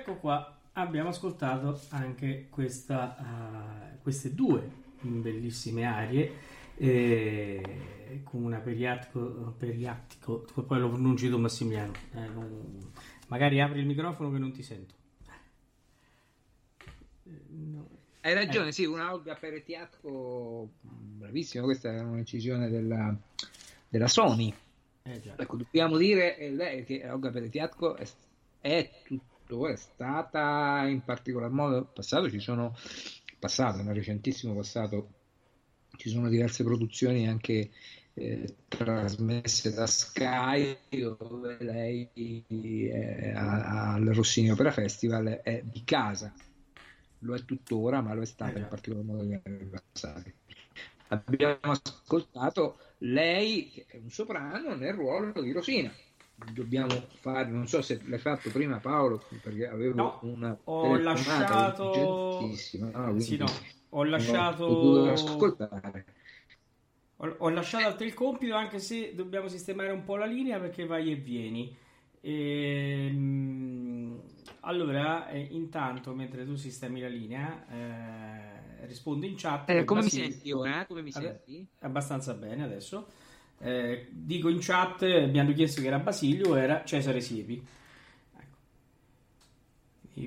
Ecco 0.00 0.16
qua, 0.16 0.58
abbiamo 0.72 1.10
ascoltato 1.10 1.78
anche 1.90 2.46
questa, 2.48 3.18
ah, 3.18 3.90
queste 4.00 4.34
due 4.34 4.66
bellissime 4.98 5.84
arie 5.84 6.32
eh, 6.78 8.22
con 8.24 8.42
una 8.42 8.60
periattico, 8.60 9.54
periattico, 9.58 10.46
poi 10.66 10.78
lo 10.78 10.88
pronunci 10.88 11.28
tu 11.28 11.36
Massimiliano, 11.36 11.92
eh, 12.14 12.28
non- 12.28 12.92
magari 13.28 13.60
apri 13.60 13.80
il 13.80 13.86
microfono 13.86 14.30
che 14.30 14.38
non 14.38 14.52
ti 14.52 14.62
sento. 14.62 14.94
Eh, 17.24 17.42
no. 17.48 17.88
Hai 18.22 18.32
ragione, 18.32 18.72
sì, 18.72 18.86
una 18.86 19.12
Olga 19.12 19.34
Peretiatco, 19.34 20.70
bravissima, 20.80 21.62
questa 21.62 21.94
è 21.94 22.00
un'incisione 22.00 22.70
della, 22.70 23.14
della 23.86 24.08
Sony. 24.08 24.50
Eh. 25.02 25.20
Ecco, 25.36 25.56
dobbiamo 25.56 25.98
dire 25.98 26.38
eh, 26.38 26.50
lei 26.52 26.84
che 26.84 27.06
Olga 27.06 27.30
Peretiatco 27.30 27.96
è, 27.96 28.08
è 28.62 28.90
tutto, 29.50 29.68
è 29.68 29.76
stata 29.76 30.86
in 30.86 31.02
particolar 31.02 31.50
modo? 31.50 31.76
In 31.76 31.86
passato, 31.92 32.30
ci 32.30 32.38
sono 32.38 32.76
passato, 33.38 33.82
nel 33.82 33.94
recentissimo 33.94 34.54
passato. 34.54 35.14
Ci 35.96 36.08
sono 36.08 36.28
diverse 36.28 36.62
produzioni 36.62 37.28
anche 37.28 37.70
eh, 38.14 38.54
trasmesse 38.68 39.72
da 39.74 39.86
Sky 39.86 40.76
dove 40.88 41.56
lei 41.60 42.08
eh, 42.14 43.32
a- 43.34 43.92
al 43.94 44.04
Rossini 44.06 44.50
Opera 44.50 44.70
Festival 44.70 45.40
è 45.42 45.62
di 45.64 45.82
casa. 45.84 46.32
Lo 47.20 47.34
è 47.34 47.44
tuttora 47.44 48.00
ma 48.00 48.14
lo 48.14 48.22
è 48.22 48.26
stata 48.26 48.56
Eh. 48.56 48.60
in 48.60 48.68
particolar 48.68 49.04
modo 49.04 49.22
negli 49.22 49.40
anni 49.42 49.68
passati. 49.68 50.32
Abbiamo 51.08 51.58
ascoltato 51.62 52.78
lei 52.98 53.68
che 53.68 53.86
è 53.88 53.96
un 53.96 54.10
soprano 54.10 54.74
nel 54.76 54.94
ruolo 54.94 55.42
di 55.42 55.52
Rosina 55.52 55.92
dobbiamo 56.52 56.88
fare 57.20 57.50
non 57.50 57.66
so 57.66 57.82
se 57.82 58.00
l'hai 58.06 58.18
fatto 58.18 58.50
prima 58.50 58.78
Paolo 58.78 59.22
perché 59.42 59.66
avevo 59.68 59.94
No, 59.96 60.18
una 60.22 60.56
ho 60.64 60.96
lasciato- 60.96 61.86
no, 62.78 63.20
Sì, 63.20 63.36
no, 63.36 63.46
ho 63.90 64.04
lasciato... 64.04 65.04
ascoltare 65.04 66.04
Ho, 67.16 67.34
ho 67.38 67.48
lasciato 67.50 67.86
a 67.88 67.94
te 67.94 68.04
il 68.04 68.14
compito 68.14 68.54
anche 68.54 68.78
se 68.78 69.14
dobbiamo 69.14 69.48
sistemare 69.48 69.92
un 69.92 70.04
po' 70.04 70.16
la 70.16 70.24
linea 70.24 70.58
perché 70.58 70.86
vai 70.86 71.12
e 71.12 71.16
vieni. 71.16 71.76
Ehm, 72.22 74.20
allora, 74.60 75.28
eh, 75.28 75.48
intanto, 75.50 76.14
mentre 76.14 76.44
tu 76.44 76.54
sistemi 76.56 77.00
la 77.00 77.08
linea, 77.08 77.66
eh, 77.68 78.86
rispondo 78.86 79.26
in 79.26 79.34
chat. 79.36 79.68
Eh, 79.70 79.84
come 79.84 80.02
mi 80.02 80.08
senti 80.08 80.50
ora? 80.52 80.86
Come 80.86 81.02
mi 81.02 81.12
senti? 81.12 81.66
Abbastanza 81.80 82.34
bene 82.34 82.62
adesso. 82.64 83.08
Eh, 83.62 84.08
dico 84.10 84.48
in 84.48 84.58
chat, 84.60 85.02
mi 85.02 85.38
hanno 85.38 85.52
chiesto 85.52 85.82
che 85.82 85.88
era 85.88 85.98
Basilio, 85.98 86.56
era 86.56 86.82
Cesare 86.84 87.20
Siepi. 87.20 87.62
Ecco. 88.36 88.56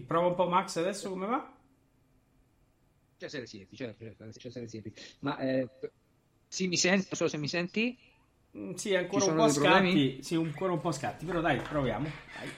Prova 0.06 0.28
un 0.28 0.36
po' 0.36 0.48
Max 0.48 0.76
adesso 0.78 1.10
come 1.10 1.26
va? 1.26 1.52
Cesare 3.18 3.48
Siepi, 3.48 3.76
certo, 3.76 4.04
certo, 4.04 4.32
Cesare 4.34 4.68
Siepi. 4.68 4.94
Ma 5.22 5.38
eh, 5.40 5.68
sì, 6.48 6.68
mi 6.68 6.78
senti? 6.78 7.08
Non 7.10 7.18
so 7.18 7.28
se 7.28 7.38
mi 7.38 7.48
senti? 7.48 7.98
Mm, 8.58 8.74
Sì, 8.74 8.94
ancora 8.96 9.26
un 9.26 9.36
po' 9.36 9.48
scatti. 9.50 10.22
Sì, 10.22 10.36
ancora 10.36 10.74
un 10.74 10.80
po' 10.82 10.92
scatti, 10.92 11.26
però 11.26 11.42
dai, 11.42 11.60
proviamo. 11.60 12.08
Dai. 12.38 12.50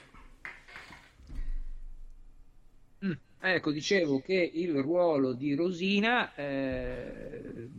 Mm, 3.06 3.12
Ecco, 3.42 3.72
dicevo 3.72 4.22
che 4.22 4.34
il 4.34 4.82
ruolo 4.82 5.34
di 5.34 5.54
Rosina 5.54 6.34
eh, 6.34 7.70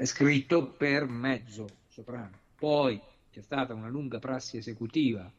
è 0.00 0.06
scritto 0.06 0.72
per 0.72 1.06
mezzo 1.06 1.66
soprano. 1.86 2.30
Poi 2.54 2.98
c'è 3.30 3.42
stata 3.42 3.74
una 3.74 3.88
lunga 3.88 4.18
prassi 4.18 4.56
esecutiva 4.56 5.30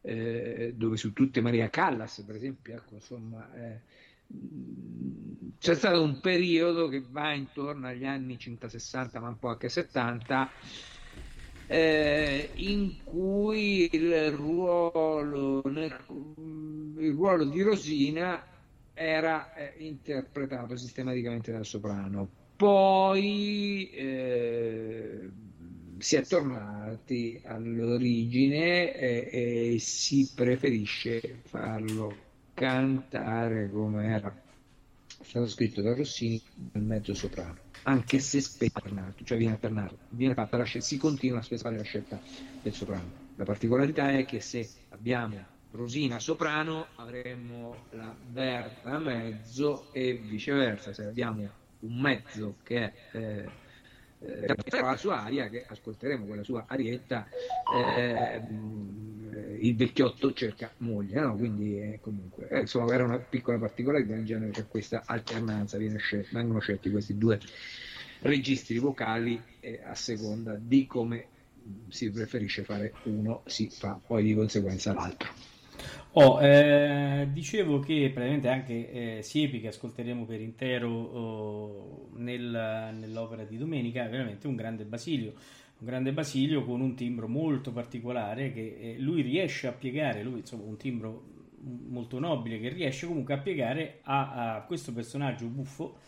eh, 0.00 0.72
dove 0.76 0.96
su 0.96 1.12
tutte 1.12 1.40
Maria 1.40 1.68
Callas, 1.68 2.22
per 2.24 2.36
esempio, 2.36 2.76
ecco, 2.76 2.94
insomma, 2.94 3.52
eh, 3.56 3.80
c'è 5.58 5.74
stato 5.74 6.02
un 6.02 6.20
periodo 6.20 6.86
che 6.86 7.04
va 7.10 7.32
intorno 7.32 7.88
agli 7.88 8.04
anni 8.04 8.38
50-60, 8.38 9.18
ma 9.18 9.26
un 9.26 9.38
po' 9.40 9.48
anche 9.48 9.68
70, 9.70 10.48
eh, 11.66 12.52
in 12.54 13.02
cui 13.02 13.88
il 13.92 14.30
ruolo, 14.30 15.62
nel- 15.64 15.96
il 16.98 17.12
ruolo 17.12 17.44
di 17.44 17.60
Rosina 17.62 18.40
era 18.92 19.52
eh, 19.52 19.74
interpretato 19.84 20.76
sistematicamente 20.76 21.50
dal 21.50 21.66
soprano. 21.66 22.45
Poi 22.56 23.90
eh, 23.90 25.30
si 25.98 26.16
è 26.16 26.22
tornati 26.24 27.40
all'origine 27.44 28.94
e, 28.94 29.28
e 29.74 29.78
si 29.78 30.30
preferisce 30.34 31.40
farlo 31.44 32.14
cantare 32.54 33.70
come 33.70 34.06
era 34.06 34.34
stato 35.22 35.46
scritto 35.48 35.82
da 35.82 35.94
Rossini 35.94 36.40
nel 36.72 36.82
mezzo 36.82 37.12
soprano, 37.12 37.56
anche 37.82 38.18
se 38.20 38.40
spesso 38.40 38.80
cioè 39.24 39.36
viene 39.36 39.54
alternato, 39.54 39.98
viene 40.10 40.34
fatta 40.34 40.56
la 40.56 40.64
scelta, 40.64 40.86
si 40.86 40.96
continua 40.96 41.38
a 41.38 41.42
fare 41.42 41.76
la 41.76 41.82
scelta 41.82 42.20
del 42.62 42.72
soprano. 42.72 43.24
La 43.36 43.44
particolarità 43.44 44.10
è 44.16 44.24
che 44.24 44.40
se 44.40 44.66
abbiamo 44.90 45.54
Rosina 45.72 46.18
soprano 46.18 46.86
avremmo 46.96 47.84
la 47.90 48.14
Berta 48.26 48.92
a 48.92 48.98
mezzo 48.98 49.92
e 49.92 50.14
viceversa, 50.14 50.94
se 50.94 51.04
abbiamo 51.04 51.64
un 51.86 52.00
mezzo 52.00 52.56
che 52.62 52.92
eh, 53.12 53.48
eh, 54.18 54.54
la 54.70 54.96
sua 54.96 55.22
aria, 55.22 55.48
che 55.48 55.64
ascolteremo 55.66 56.24
quella 56.24 56.42
sua 56.42 56.64
arietta, 56.66 57.28
eh, 57.74 58.42
il 59.60 59.76
vecchiotto 59.76 60.32
cerca 60.32 60.72
moglie, 60.78 61.20
no? 61.20 61.36
quindi 61.36 61.78
eh, 61.78 61.98
comunque 62.00 62.48
eh, 62.48 62.60
insomma 62.60 62.92
era 62.92 63.04
una 63.04 63.18
piccola 63.18 63.58
particolarità 63.58 64.14
in 64.14 64.24
genere 64.24 64.50
che 64.52 64.64
questa 64.66 65.02
alternanza 65.04 65.78
scel- 65.98 66.26
vengono 66.30 66.60
scelti 66.60 66.90
questi 66.90 67.16
due 67.16 67.38
registri 68.20 68.78
vocali 68.78 69.40
a 69.84 69.94
seconda 69.94 70.56
di 70.58 70.86
come 70.86 71.28
si 71.88 72.10
preferisce 72.10 72.62
fare 72.62 72.94
uno, 73.04 73.42
si 73.46 73.68
fa 73.68 74.00
poi 74.04 74.22
di 74.22 74.34
conseguenza 74.34 74.92
l'altro. 74.92 75.55
Oh, 76.12 76.40
eh, 76.40 77.28
dicevo 77.30 77.78
che 77.80 78.10
praticamente 78.12 78.48
anche 78.48 79.18
eh, 79.18 79.22
Siepi 79.22 79.60
che 79.60 79.68
ascolteremo 79.68 80.24
per 80.24 80.40
intero 80.40 80.90
oh, 80.90 82.08
nel, 82.14 82.94
nell'opera 82.98 83.44
di 83.44 83.58
domenica 83.58 84.06
è 84.06 84.08
veramente 84.08 84.46
un 84.46 84.56
grande 84.56 84.84
Basilio, 84.84 85.34
un 85.78 85.86
grande 85.86 86.12
Basilio 86.12 86.64
con 86.64 86.80
un 86.80 86.94
timbro 86.94 87.28
molto 87.28 87.70
particolare 87.70 88.50
che 88.50 88.78
eh, 88.80 88.96
lui 88.98 89.20
riesce 89.20 89.66
a 89.66 89.72
piegare, 89.72 90.22
lui 90.22 90.38
insomma 90.38 90.64
un 90.64 90.78
timbro 90.78 91.34
molto 91.88 92.18
nobile 92.18 92.60
che 92.60 92.68
riesce 92.68 93.06
comunque 93.06 93.34
a 93.34 93.38
piegare 93.38 94.00
a, 94.02 94.54
a 94.56 94.62
questo 94.62 94.92
personaggio 94.92 95.46
buffo 95.46 95.98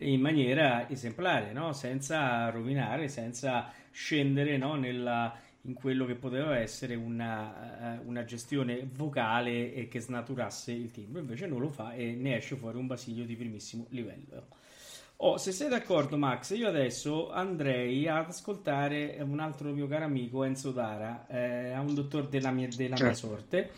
in 0.00 0.20
maniera 0.20 0.88
esemplare, 0.88 1.52
no? 1.52 1.72
senza 1.72 2.50
rovinare, 2.50 3.08
senza 3.08 3.72
scendere 3.90 4.56
no? 4.56 4.74
nella 4.74 5.34
in 5.66 5.74
quello 5.74 6.04
che 6.04 6.14
poteva 6.14 6.58
essere 6.58 6.94
una, 6.94 7.96
eh, 7.96 8.00
una 8.04 8.24
gestione 8.24 8.86
vocale 8.94 9.72
e 9.74 9.88
che 9.88 10.00
snaturasse 10.00 10.72
il 10.72 10.90
timbro, 10.90 11.20
invece 11.20 11.46
non 11.46 11.60
lo 11.60 11.70
fa 11.70 11.94
e 11.94 12.12
ne 12.12 12.36
esce 12.36 12.56
fuori 12.56 12.78
un 12.78 12.86
basiglio 12.86 13.24
di 13.24 13.34
primissimo 13.34 13.86
livello. 13.90 14.46
Oh, 15.18 15.38
se 15.38 15.52
sei 15.52 15.68
d'accordo, 15.68 16.18
Max, 16.18 16.54
io 16.56 16.68
adesso 16.68 17.30
andrei 17.30 18.06
ad 18.08 18.26
ascoltare 18.28 19.16
un 19.20 19.38
altro 19.38 19.72
mio 19.72 19.86
caro 19.86 20.04
amico 20.04 20.44
Enzo 20.44 20.72
Dara, 20.72 21.26
eh, 21.28 21.78
un 21.78 21.94
dottore 21.94 22.28
della 22.28 22.50
mia, 22.50 22.68
della 22.68 22.96
certo. 22.96 23.26
mia 23.26 23.36
sorte. 23.36 23.70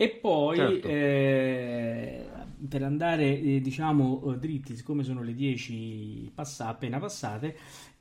E 0.00 0.10
poi 0.10 0.56
certo. 0.56 0.88
eh, 0.88 2.24
per 2.68 2.84
andare 2.84 3.36
eh, 3.36 3.60
diciamo 3.60 4.32
dritti, 4.38 4.76
siccome 4.76 5.02
sono 5.02 5.22
le 5.22 5.34
10 5.34 6.30
passa, 6.32 6.68
appena 6.68 6.98
passate, 7.00 7.56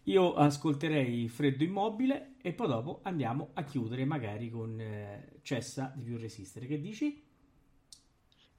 io 0.08 0.34
ascolterei 0.36 1.28
Freddo 1.28 1.64
Immobile 1.64 2.36
e 2.42 2.54
poi 2.54 2.68
dopo 2.68 3.00
andiamo 3.04 3.50
a 3.54 3.64
chiudere 3.64 4.06
magari 4.06 4.50
con 4.50 4.80
eh, 4.80 5.40
Cessa 5.42 5.92
di 5.96 6.04
più 6.04 6.18
resistere. 6.18 6.66
Che 6.66 6.80
dici? 6.80 7.24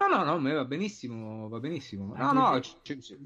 No, 0.01 0.07
no, 0.07 0.25
no, 0.25 0.39
me 0.39 0.53
va 0.53 0.65
benissimo, 0.65 1.49
va 1.49 1.59
benissimo. 1.59 2.15
No, 2.15 2.33
no, 2.33 2.61
c- 2.61 2.97
c- 2.99 3.19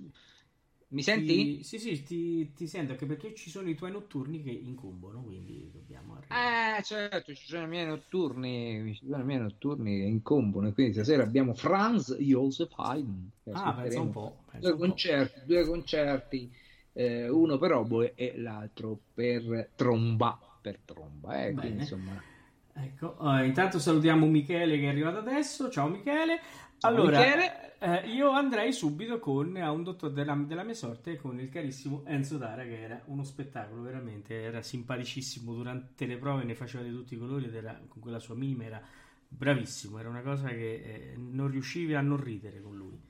mi 0.88 1.02
senti? 1.02 1.56
Ti, 1.58 1.62
sì, 1.64 1.78
sì, 1.78 2.02
ti, 2.02 2.52
ti, 2.52 2.66
sento 2.66 2.92
anche 2.92 3.06
perché 3.06 3.34
ci 3.34 3.50
sono 3.50 3.68
i 3.68 3.74
tuoi 3.74 3.90
notturni 3.90 4.42
che 4.42 4.50
incombono, 4.50 5.22
quindi 5.22 5.70
dobbiamo 5.72 6.14
arrivare. 6.14 6.78
Eh, 6.78 6.82
certo, 6.82 7.34
ci 7.34 7.46
sono 7.46 7.64
i 7.64 7.68
miei 7.68 7.86
notturni, 7.86 8.94
ci 8.94 9.06
sono 9.06 9.22
i 9.22 9.24
miei 9.24 9.40
notturni 9.40 9.98
che 9.98 10.04
incombono, 10.04 10.68
e 10.68 10.72
quindi 10.72 10.92
stasera 10.92 11.22
abbiamo 11.22 11.54
Franz 11.54 12.14
Josef 12.18 12.72
Haydn. 12.76 13.30
Ah, 13.52 13.72
pensa 13.72 14.00
un 14.00 14.10
po'. 14.12 14.44
Pensa 14.50 14.68
due, 14.68 14.72
un 14.72 14.88
concerti, 14.88 15.40
po'. 15.40 15.46
due 15.46 15.64
concerti 15.66 16.50
eh, 16.92 17.28
uno 17.28 17.58
per 17.58 17.72
oboe 17.72 18.12
e 18.14 18.34
l'altro 18.36 18.98
per 19.12 19.70
tromba. 19.74 20.38
Per 20.60 20.78
tromba, 20.84 21.44
eh, 21.44 21.52
quindi, 21.52 21.80
insomma. 21.80 22.22
Ecco, 22.74 23.16
uh, 23.18 23.42
intanto 23.42 23.78
salutiamo 23.78 24.26
Michele 24.26 24.78
che 24.78 24.84
è 24.84 24.88
arrivato 24.88 25.18
adesso. 25.18 25.68
Ciao 25.70 25.88
Michele. 25.88 26.40
Allora, 26.80 27.18
Michele. 27.18 27.72
Eh, 27.78 28.08
io 28.10 28.30
andrei 28.30 28.72
subito 28.72 29.18
con 29.18 29.56
a 29.56 29.72
un 29.72 29.82
dottore 29.82 30.12
della, 30.12 30.34
della, 30.36 30.62
mia 30.62 30.74
sorte 30.74 31.16
con 31.16 31.40
il 31.40 31.48
carissimo 31.48 32.04
Enzo 32.06 32.38
Dara 32.38 32.62
che 32.62 32.80
era 32.80 33.02
uno 33.06 33.24
spettacolo 33.24 33.82
veramente, 33.82 34.40
era 34.40 34.62
simpaticissimo 34.62 35.52
durante 35.52 36.06
le 36.06 36.16
prove, 36.16 36.44
ne 36.44 36.54
faceva 36.54 36.84
di 36.84 36.92
tutti 36.92 37.14
i 37.14 37.18
colori 37.18 37.46
ed 37.46 37.56
era 37.56 37.76
con 37.88 38.00
quella 38.00 38.20
sua 38.20 38.36
mima 38.36 38.62
era 38.62 38.80
bravissimo, 39.26 39.98
era 39.98 40.08
una 40.08 40.22
cosa 40.22 40.46
che 40.50 40.74
eh, 40.74 41.14
non 41.16 41.50
riuscivi 41.50 41.94
a 41.94 42.00
non 42.00 42.22
ridere 42.22 42.60
con 42.62 42.76
lui. 42.76 43.00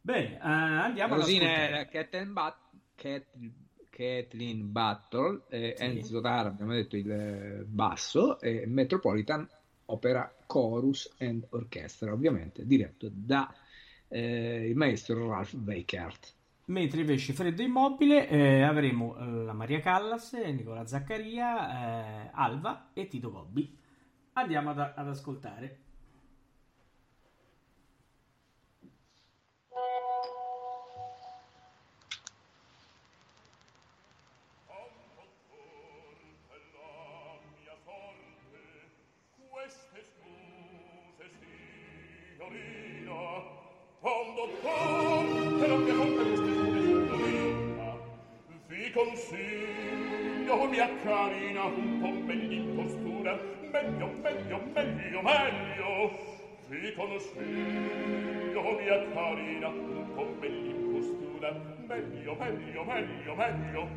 Bene, 0.00 0.36
uh, 0.36 0.46
andiamo 0.46 1.16
Rosine, 1.16 1.86
Cat 1.90 2.14
and 2.14 2.32
Bat 2.32 2.59
Kathleen 3.88 4.70
Battle, 4.70 5.42
eh, 5.48 5.74
sì. 5.76 5.84
Enzo 5.84 6.20
Tara, 6.20 6.48
abbiamo 6.48 6.72
detto 6.72 6.96
il 6.96 7.10
eh, 7.10 7.64
basso, 7.66 8.38
e 8.40 8.66
Metropolitan 8.66 9.48
Opera 9.86 10.32
Chorus 10.46 11.14
and 11.18 11.46
Orchestra, 11.50 12.12
ovviamente 12.12 12.66
diretto 12.66 13.08
da 13.10 13.52
eh, 14.08 14.68
il 14.68 14.76
maestro 14.76 15.28
Ralph 15.28 15.54
Weikert. 15.54 16.34
Mentre 16.66 17.00
invece 17.00 17.32
Freddo 17.32 17.62
Immobile 17.62 18.28
eh, 18.28 18.62
avremo 18.62 19.16
eh, 19.16 19.24
la 19.44 19.52
Maria 19.52 19.80
Callas, 19.80 20.32
Nicola 20.32 20.86
Zaccaria, 20.86 22.26
eh, 22.26 22.30
Alva 22.32 22.90
e 22.92 23.08
Tito 23.08 23.30
Gobbi. 23.30 23.76
Andiamo 24.34 24.70
ad, 24.70 24.78
ad 24.78 25.08
ascoltare. 25.08 25.78
carina 51.30 51.64
un 51.64 52.00
po' 52.00 52.10
meglio 52.26 52.54
in 52.54 52.74
postura 52.74 53.32
oh 53.32 53.70
meglio, 53.70 54.10
meglio, 54.20 54.60
meglio, 54.74 55.22
meglio. 55.22 56.38
Vi 56.66 56.92
consiglio 56.94 58.62
mia 58.78 59.12
carina 59.12 59.68
un 59.68 60.14
po' 60.14 60.26
postura 60.92 61.52
meglio, 61.86 62.34
meglio, 62.34 62.84
meglio, 62.84 63.34
meglio. 63.34 63.88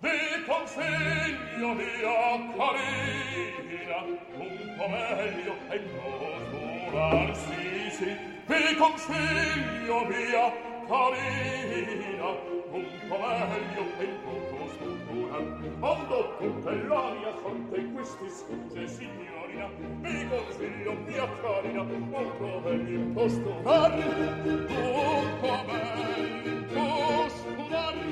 Vi 0.00 0.44
consiglio 0.46 1.72
mia 1.72 2.52
carina 2.56 3.98
un 4.36 4.74
po' 4.76 4.88
meglio 4.88 5.54
e 5.70 5.76
impostura 5.76 7.34
sì, 7.34 7.90
sì. 7.90 8.16
Vi 8.46 8.74
consiglio 8.76 10.04
mia 10.04 10.77
lamparina 10.88 12.28
un 12.70 12.86
comeglio 13.08 13.84
e 13.98 14.08
tutto 14.22 14.68
scultura. 14.74 15.36
Quando 15.78 16.16
tutta 16.38 16.70
la 16.72 17.12
mia 17.12 17.34
fonte 17.42 17.92
questi 17.92 18.28
scuse 18.30 18.88
signorina. 18.88 19.68
Vi 20.00 20.28
consiglio 20.28 20.92
mia 21.06 21.28
carina 21.40 21.82
un 21.82 22.10
comeglio 22.10 22.98
imposturare 23.00 24.02
un 24.48 24.66
comeglio 25.40 26.48
imposturare 26.48 28.06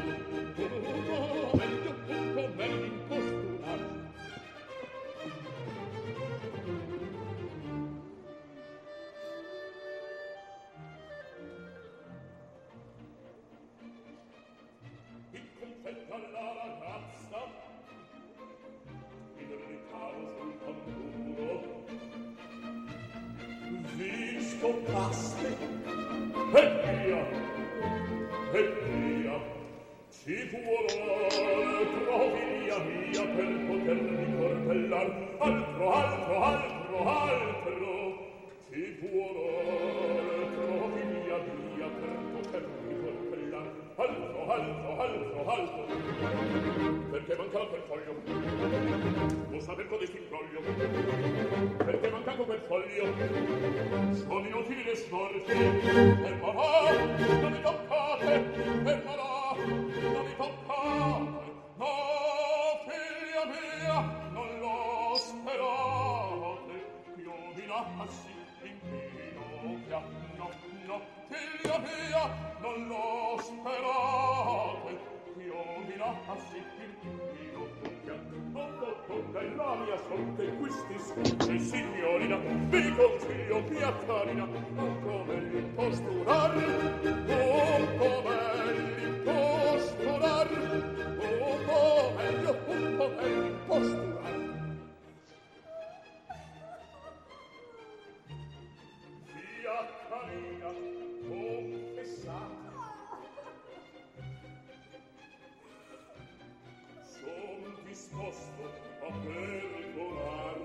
nascosto 108.17 108.65
a 109.03 109.11
pericolar. 109.25 110.57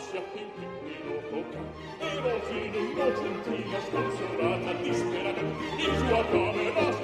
sia 0.01 0.23
fin 0.33 0.49
piccino 0.55 1.21
tocca. 1.31 1.61
E 1.99 2.21
rosina 2.21 2.77
innocentilla 2.77 3.81
sconsolata 3.81 4.73
disperata 4.81 5.41
in 5.41 5.97
sua 5.99 6.25
camera 6.31 7.00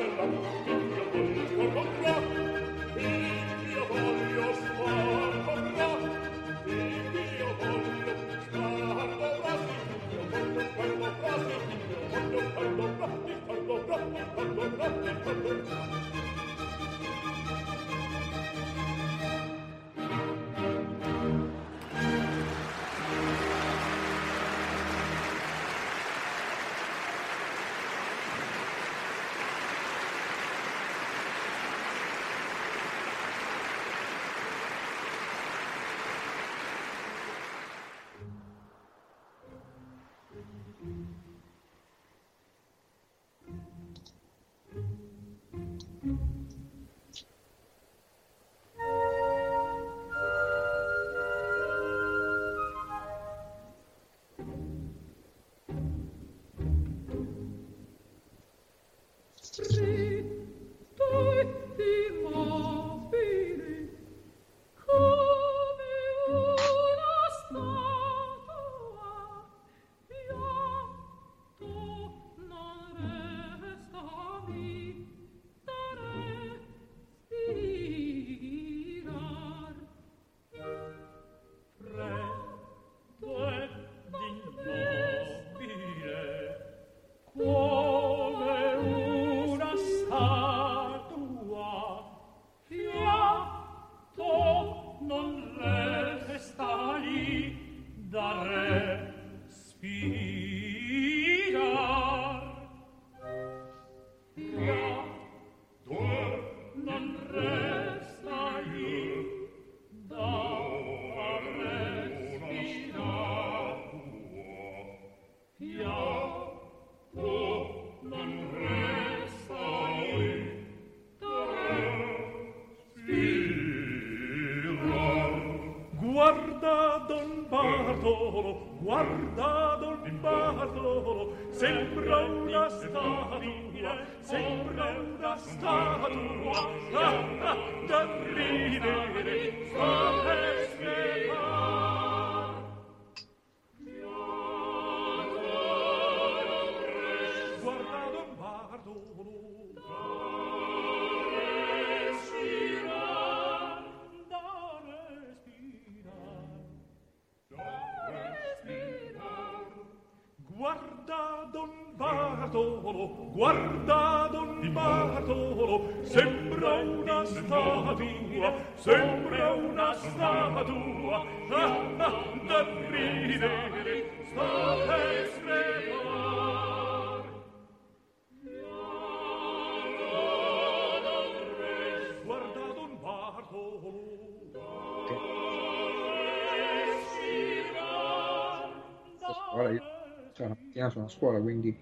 la 190.48 190.56
mattina 190.58 190.90
sono 190.90 191.04
a 191.06 191.08
scuola, 191.08 191.40
quindi 191.40 191.76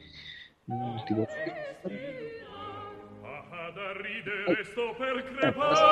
non 0.65 1.03
ti 1.05 1.15
posso 1.15 1.37
dire. 1.43 1.55
Ah, 3.23 3.71
da 3.71 3.93
ridere 4.01 4.61
eh. 4.61 4.65
sto 4.65 4.95
per 4.97 5.17
eh, 5.17 5.23
crepare, 5.23 5.85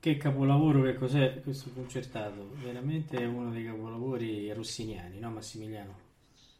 Che 0.05 0.17
capolavoro 0.17 0.83
che 0.83 0.93
cos'è 0.93 1.41
questo 1.41 1.71
concertato? 1.73 2.51
Veramente 2.61 3.17
è 3.17 3.25
uno 3.25 3.49
dei 3.49 3.65
capolavori 3.65 4.53
rossiniani, 4.53 5.17
no 5.17 5.31
Massimiliano? 5.31 5.97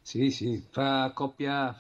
Sì, 0.01 0.30
sì, 0.30 0.63
fa 0.69 1.11
coppia 1.13 1.76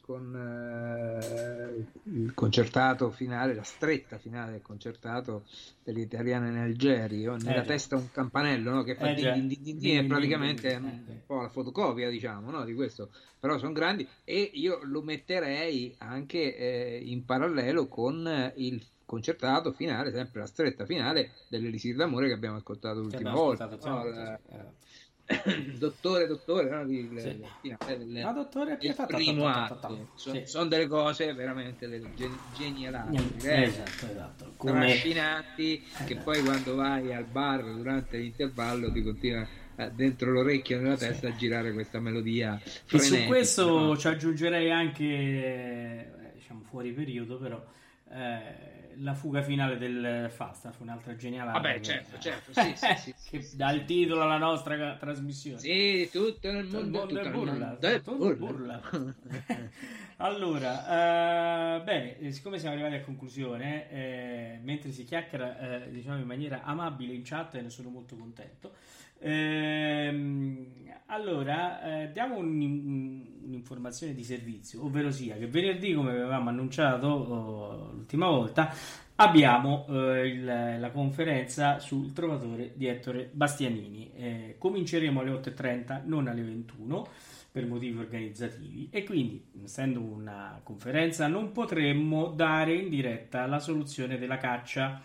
con 0.00 0.34
eh, 0.34 2.10
il 2.10 2.34
concertato 2.34 3.10
finale, 3.10 3.54
la 3.54 3.62
stretta 3.62 4.18
finale 4.18 4.52
del 4.52 4.62
concertato 4.62 5.44
delle 5.82 6.00
italiane 6.00 6.48
in 6.48 6.56
Algeria. 6.56 7.36
Nella 7.36 7.60
Eh, 7.60 7.64
testa 7.64 7.96
un 7.96 8.10
campanello 8.10 8.70
no, 8.70 8.82
che 8.82 8.96
fa 8.96 9.06
Eh, 9.06 9.14
din, 9.14 9.32
din, 9.32 9.62
din, 9.62 9.78
din, 9.78 10.06
praticamente 10.06 10.70
è 10.72 10.76
din, 10.78 11.04
un 11.06 11.20
po' 11.24 11.40
la 11.42 11.48
fotocopia, 11.48 12.08
diciamo, 12.10 12.50
no, 12.50 12.64
di 12.64 12.74
questo. 12.74 13.10
Però 13.38 13.58
sono 13.58 13.72
grandi 13.72 14.06
e 14.24 14.50
io 14.54 14.80
lo 14.82 15.02
metterei 15.02 15.94
anche 15.98 16.56
eh, 16.56 17.00
in 17.04 17.24
parallelo 17.24 17.86
con 17.86 18.52
il 18.56 18.84
concertato 19.08 19.72
finale, 19.72 20.12
sempre 20.12 20.40
la 20.40 20.46
stretta 20.46 20.84
finale 20.84 21.30
dell'Elisir 21.48 21.96
d'amore 21.96 22.28
che 22.28 22.34
abbiamo 22.34 22.56
ascoltato 22.56 23.00
l'ultima 23.00 23.30
abbiamo 23.30 23.40
volta. 23.46 23.64
ascoltato, 23.64 23.88
no, 23.90 24.02
sì, 24.04 24.10
la- 24.14 24.40
sì, 24.42 24.52
esatto. 24.52 25.76
dottore, 25.78 26.26
dottore, 26.26 26.70
no, 26.70 26.86
di- 26.86 27.08
Sì. 27.08 27.38
la 27.38 27.48
finale 27.60 27.98
del- 27.98 28.22
Ma 28.22 28.32
dottore 28.32 28.78
il 28.80 28.94
primo 29.06 29.46
atto. 29.48 30.08
sì. 30.14 30.42
Sono, 30.46 30.68
delle 30.68 30.86
cose 30.86 31.32
veramente 31.34 31.88
delle 31.88 32.14
gen- 32.14 32.40
genialate, 32.50 33.12
eh, 33.42 33.62
Esatto, 33.64 34.06
esatto. 34.06 34.54
Come 34.56 34.80
trascinanti 34.80 35.82
che 36.04 36.14
Eh, 36.14 36.16
poi 36.16 36.42
quando 36.42 36.74
vai 36.76 37.12
al 37.12 37.26
bar 37.26 37.62
durante 37.64 38.18
l'intervallo 38.18 38.90
ti 38.92 39.02
continua 39.02 39.46
eh, 39.76 39.90
dentro 39.92 40.32
l'orecchio 40.32 40.76
e 40.78 40.80
nella 40.80 40.96
testa 40.96 41.28
a 41.28 41.34
girare 41.34 41.72
questa 41.72 42.00
melodia 42.00 42.60
E 42.90 42.98
su 42.98 43.14
questo 43.26 43.78
no? 43.80 43.96
ci 43.96 44.08
aggiungerei 44.08 44.70
anche, 44.70 45.04
eh, 45.04 46.32
diciamo 46.34 46.62
fuori 46.62 46.92
periodo, 46.92 47.38
però, 47.38 47.64
eh, 48.10 48.77
la 49.00 49.14
fuga 49.14 49.42
finale 49.42 49.76
del 49.78 50.28
Falstaff, 50.30 50.80
un'altra 50.80 51.14
genialata. 51.16 51.58
Vabbè, 51.58 51.74
che- 51.78 51.84
certo, 51.84 52.18
certo, 52.18 52.52
sì, 52.52 52.72
sì, 52.76 52.94
sì, 52.96 53.14
che 53.30 53.42
sì, 53.42 53.56
dà 53.56 53.70
il 53.72 53.84
titolo 53.84 54.22
alla 54.22 54.38
nostra 54.38 54.96
trasmissione. 54.96 55.58
Sì, 55.60 56.08
tutto 56.10 56.30
Tutto 56.30 56.58
il 56.58 56.66
mondo, 56.66 57.06
tutto 57.06 57.22
nel 57.22 57.32
burla, 57.32 57.76
tutto 57.76 58.16
burla. 58.16 58.80
burla. 58.80 59.14
allora, 60.18 61.76
eh, 61.76 61.82
bene, 61.82 62.18
eh, 62.18 62.32
siccome 62.32 62.58
siamo 62.58 62.74
arrivati 62.74 62.94
a 62.96 63.00
conclusione, 63.02 63.90
eh, 63.90 64.58
mentre 64.62 64.90
si 64.92 65.04
chiacchiera 65.04 65.84
eh, 65.84 65.90
diciamo 65.90 66.18
in 66.18 66.26
maniera 66.26 66.62
amabile 66.62 67.12
in 67.12 67.22
chat, 67.24 67.54
e 67.56 67.62
ne 67.62 67.70
sono 67.70 67.88
molto 67.88 68.16
contento. 68.16 68.74
Ehm, 69.20 70.66
allora, 71.06 72.02
eh, 72.02 72.12
diamo 72.12 72.36
un- 72.38 72.60
un- 72.60 73.26
un'informazione 73.46 74.14
di 74.14 74.22
servizio, 74.24 74.84
ovvero 74.84 75.10
sia 75.10 75.36
che 75.36 75.46
venerdì, 75.46 75.94
come 75.94 76.10
avevamo 76.10 76.50
annunciato 76.50 77.06
oh, 77.06 77.92
l'ultima 77.92 78.28
volta, 78.28 78.72
abbiamo 79.16 79.86
eh, 79.88 80.26
il- 80.28 80.44
la 80.78 80.90
conferenza 80.90 81.78
sul 81.78 82.12
trovatore 82.12 82.72
di 82.74 82.86
Ettore 82.86 83.30
Bastianini. 83.32 84.10
Eh, 84.14 84.54
cominceremo 84.58 85.20
alle 85.20 85.30
8.30, 85.30 86.02
non 86.04 86.28
alle 86.28 86.42
21 86.42 87.06
per 87.50 87.66
motivi 87.66 87.98
organizzativi 87.98 88.88
e 88.92 89.04
quindi 89.04 89.42
essendo 89.64 90.00
una 90.00 90.60
conferenza 90.62 91.26
non 91.26 91.50
potremmo 91.52 92.28
dare 92.28 92.74
in 92.74 92.90
diretta 92.90 93.46
la 93.46 93.58
soluzione 93.58 94.18
della 94.18 94.36
caccia 94.36 95.00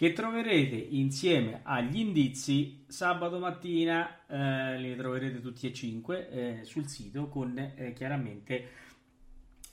che 0.00 0.14
troverete 0.14 0.76
insieme 0.76 1.60
agli 1.62 1.98
indizi 1.98 2.84
sabato 2.88 3.38
mattina. 3.38 4.24
Eh, 4.26 4.78
li 4.78 4.96
troverete 4.96 5.42
tutti 5.42 5.66
e 5.66 5.74
cinque 5.74 6.30
eh, 6.30 6.64
sul 6.64 6.86
sito 6.86 7.28
con 7.28 7.58
eh, 7.58 7.92
chiaramente 7.92 8.68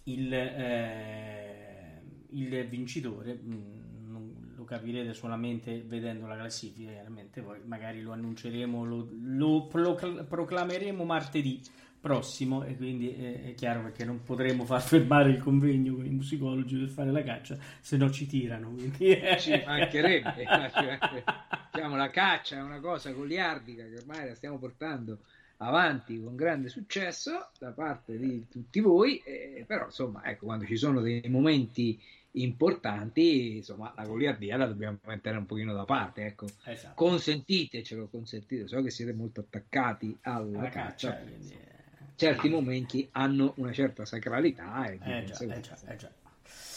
il, 0.04 0.34
eh, 0.34 2.02
il 2.32 2.68
vincitore. 2.68 3.40
Mm, 3.42 4.56
lo 4.58 4.66
capirete 4.66 5.14
solamente 5.14 5.82
vedendo 5.84 6.28
la 6.28 6.36
classifica 6.36 6.92
chiaramente 6.92 7.42
poi 7.42 7.60
magari 7.64 8.02
lo 8.02 8.12
annunceremo 8.12 8.84
lo, 8.84 9.08
lo 9.22 9.68
procl- 9.68 10.26
proclameremo 10.26 11.04
martedì 11.06 11.62
prossimo 12.00 12.64
e 12.64 12.76
quindi 12.76 13.14
è 13.14 13.54
chiaro 13.56 13.82
perché 13.82 14.06
non 14.06 14.24
potremo 14.24 14.66
far 14.66 14.82
fermare 14.82 15.32
il 15.32 15.40
convegno 15.40 15.96
con 15.96 16.06
i 16.06 16.10
musicologi 16.10 16.78
per 16.78 16.90
fare 16.90 17.12
la 17.12 17.24
caccia 17.24 17.58
se 17.82 17.98
no 17.98 18.10
ci 18.12 18.28
tirano 18.28 18.70
quindi 18.70 19.20
ci 19.40 19.62
mancherebbe, 19.66 20.34
ci 20.38 20.46
mancherebbe. 20.46 21.24
Diciamo, 21.72 21.96
la 21.96 22.10
caccia 22.10 22.58
è 22.58 22.62
una 22.62 22.80
cosa 22.80 23.12
goliardica 23.12 23.84
che 23.84 23.98
ormai 23.98 24.28
la 24.28 24.36
stiamo 24.36 24.58
portando 24.58 25.20
avanti 25.58 26.22
con 26.22 26.36
grande 26.36 26.70
successo 26.70 27.50
da 27.60 27.72
parte 27.72 28.18
di 28.18 28.48
tutti 28.48 28.80
voi, 28.80 29.22
eh, 29.26 29.64
però 29.68 29.86
insomma, 29.86 30.24
ecco, 30.24 30.46
quando 30.46 30.66
ci 30.66 30.76
sono 30.76 31.02
dei 31.02 31.24
momenti 31.28 32.00
importanti, 32.32 33.58
insomma, 33.58 33.92
la 33.96 34.06
goliardia 34.06 34.58
la 34.58 34.68
dobbiamo 34.68 35.00
mettere 35.06 35.38
un 35.38 35.46
pochino 35.46 35.74
da 35.74 35.86
parte, 35.86 36.26
ecco. 36.26 36.46
esatto 36.64 36.94
Consentitecelo, 36.96 38.08
consentite, 38.08 38.68
so 38.68 38.82
che 38.82 38.92
siete 38.92 39.14
molto 39.14 39.40
attaccati 39.42 40.16
alla 40.22 40.62
la 40.62 40.70
caccia, 40.70 41.14
caccia 41.14 41.76
certi 42.18 42.50
momenti 42.50 43.08
hanno 43.12 43.54
una 43.58 43.72
certa 43.72 44.04
sacralità 44.04 44.86
e 44.88 44.98
di 44.98 45.12
eh 45.12 45.24
già, 45.24 45.38
eh 45.38 45.60
già, 45.62 45.78
eh 45.88 45.96
già. 45.96 46.12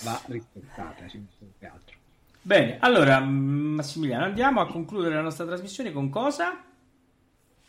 va 0.02 0.20
rispettata, 0.26 1.08
ci 1.08 1.16
mancherebbe 1.16 1.66
altro. 1.66 1.96
Bene, 2.42 2.78
allora 2.78 3.20
mm, 3.20 3.74
Massimiliano, 3.74 4.24
andiamo 4.24 4.60
a 4.60 4.66
concludere 4.66 5.14
la 5.14 5.22
nostra 5.22 5.46
trasmissione 5.46 5.92
con 5.92 6.10
cosa? 6.10 6.62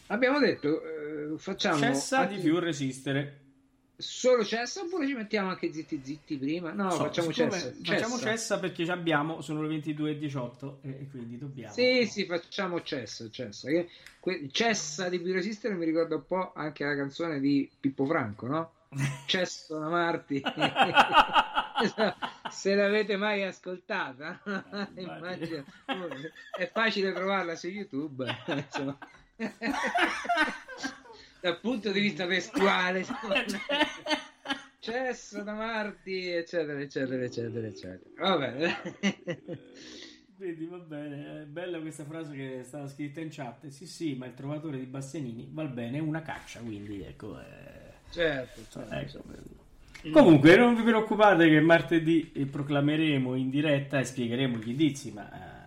Abbiamo 0.07 0.39
detto, 0.39 0.81
eh, 0.84 1.38
facciamo 1.38 1.80
Cessa 1.80 2.26
di 2.26 2.38
più 2.38 2.60
resistere. 2.60 3.39
Solo 4.02 4.44
cessa 4.44 4.82
oppure 4.82 5.07
ci 5.07 5.14
mettiamo 5.14 5.49
anche 5.49 5.72
zitti 5.72 6.02
zitti 6.03 6.38
prima? 6.38 6.72
No, 6.73 6.90
So, 6.91 6.98
facciamo 6.98 7.32
cessa. 7.32 7.72
Facciamo 7.84 8.15
cessa. 8.18 8.30
cessa 8.30 8.60
perché 8.60 8.84
ci 8.86 8.91
abbiamo, 8.91 9.41
sono 9.41 9.61
le 9.61 9.76
22.18 9.78 10.73
e, 10.82 10.90
e 10.90 11.07
quindi 11.10 11.38
dobbiamo. 11.38 11.73
Sì, 11.73 12.06
sì, 12.07 12.26
facciamo 12.26 12.82
cessa, 12.82 13.30
cessa. 13.30 13.69
Che- 13.69 13.90
que- 14.19 14.49
cessa 14.52 15.10
di 15.10 15.19
più 15.19 15.34
resistere 15.34 15.76
mi 15.76 15.86
ricorda 15.86 16.15
un 16.15 16.26
po' 16.26 16.52
anche 16.53 16.84
la 16.84 16.95
canzone 16.95 17.40
di 17.40 17.69
Pippo 17.80 18.06
Franco, 18.06 18.48
no? 18.48 18.72
Cesso 19.26 19.80
da 19.80 19.88
Marti. 19.88 20.41
Se 22.52 22.76
l'avete 22.76 23.15
mai 23.18 23.44
ascoltata, 23.44 24.41
immagino. 24.98 25.64
È 26.56 26.69
facile 26.72 27.14
trovarla 27.14 27.56
su 27.56 27.68
YouTube. 27.69 28.26
insomma. 28.48 28.98
Dal 31.41 31.59
punto 31.59 31.91
di 31.91 31.99
vista 31.99 32.27
testuale, 32.27 33.03
cesso 34.80 35.41
da 35.43 35.53
Marti, 35.53 36.30
eccetera, 36.30 36.80
eccetera, 36.80 37.23
eccetera, 37.23 37.68
eccetera. 37.68 38.30
Va 38.30 38.38
bene. 38.38 38.77
Quindi 40.38 40.65
va 40.65 40.77
bene, 40.77 41.41
è 41.41 41.45
bella 41.45 41.80
questa 41.80 42.03
frase 42.05 42.35
che 42.35 42.59
è 42.59 42.63
stata 42.63 42.88
scritta 42.88 43.22
in 43.22 43.30
chat. 43.31 43.68
Sì, 43.68 43.85
sì, 43.85 44.15
ma 44.15 44.26
il 44.26 44.34
trovatore 44.34 44.80
di 44.80 44.85
Bastianini 44.85 45.49
va 45.51 45.65
bene, 45.65 45.97
è 45.97 46.01
una 46.01 46.22
caccia, 46.22 46.59
quindi 46.61 47.01
ecco. 47.03 47.39
eh, 47.39 47.89
Certo, 48.09 48.61
certo, 48.69 48.93
ecco. 48.93 49.23
certo. 49.27 50.09
Comunque, 50.11 50.55
non 50.57 50.76
vi 50.76 50.81
preoccupate 50.81 51.47
che 51.47 51.59
martedì 51.61 52.31
proclameremo 52.49 53.35
in 53.35 53.49
diretta 53.51 53.99
e 53.99 54.03
spiegheremo 54.03 54.57
gli 54.57 54.69
indizi, 54.69 55.11
ma 55.11 55.31
eh, 55.31 55.61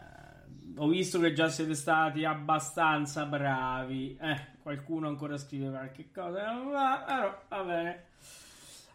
ho 0.76 0.88
visto 0.88 1.18
che 1.20 1.32
già 1.32 1.48
siete 1.48 1.74
stati 1.74 2.24
abbastanza 2.24 3.24
bravi. 3.26 4.16
Eh, 4.20 4.59
qualcuno 4.62 5.09
ancora 5.09 5.36
scrive 5.38 5.70
qualche 5.70 6.10
cosa. 6.10 6.52
eh, 6.52 6.70
Va, 7.48 7.62
bene. 7.64 8.05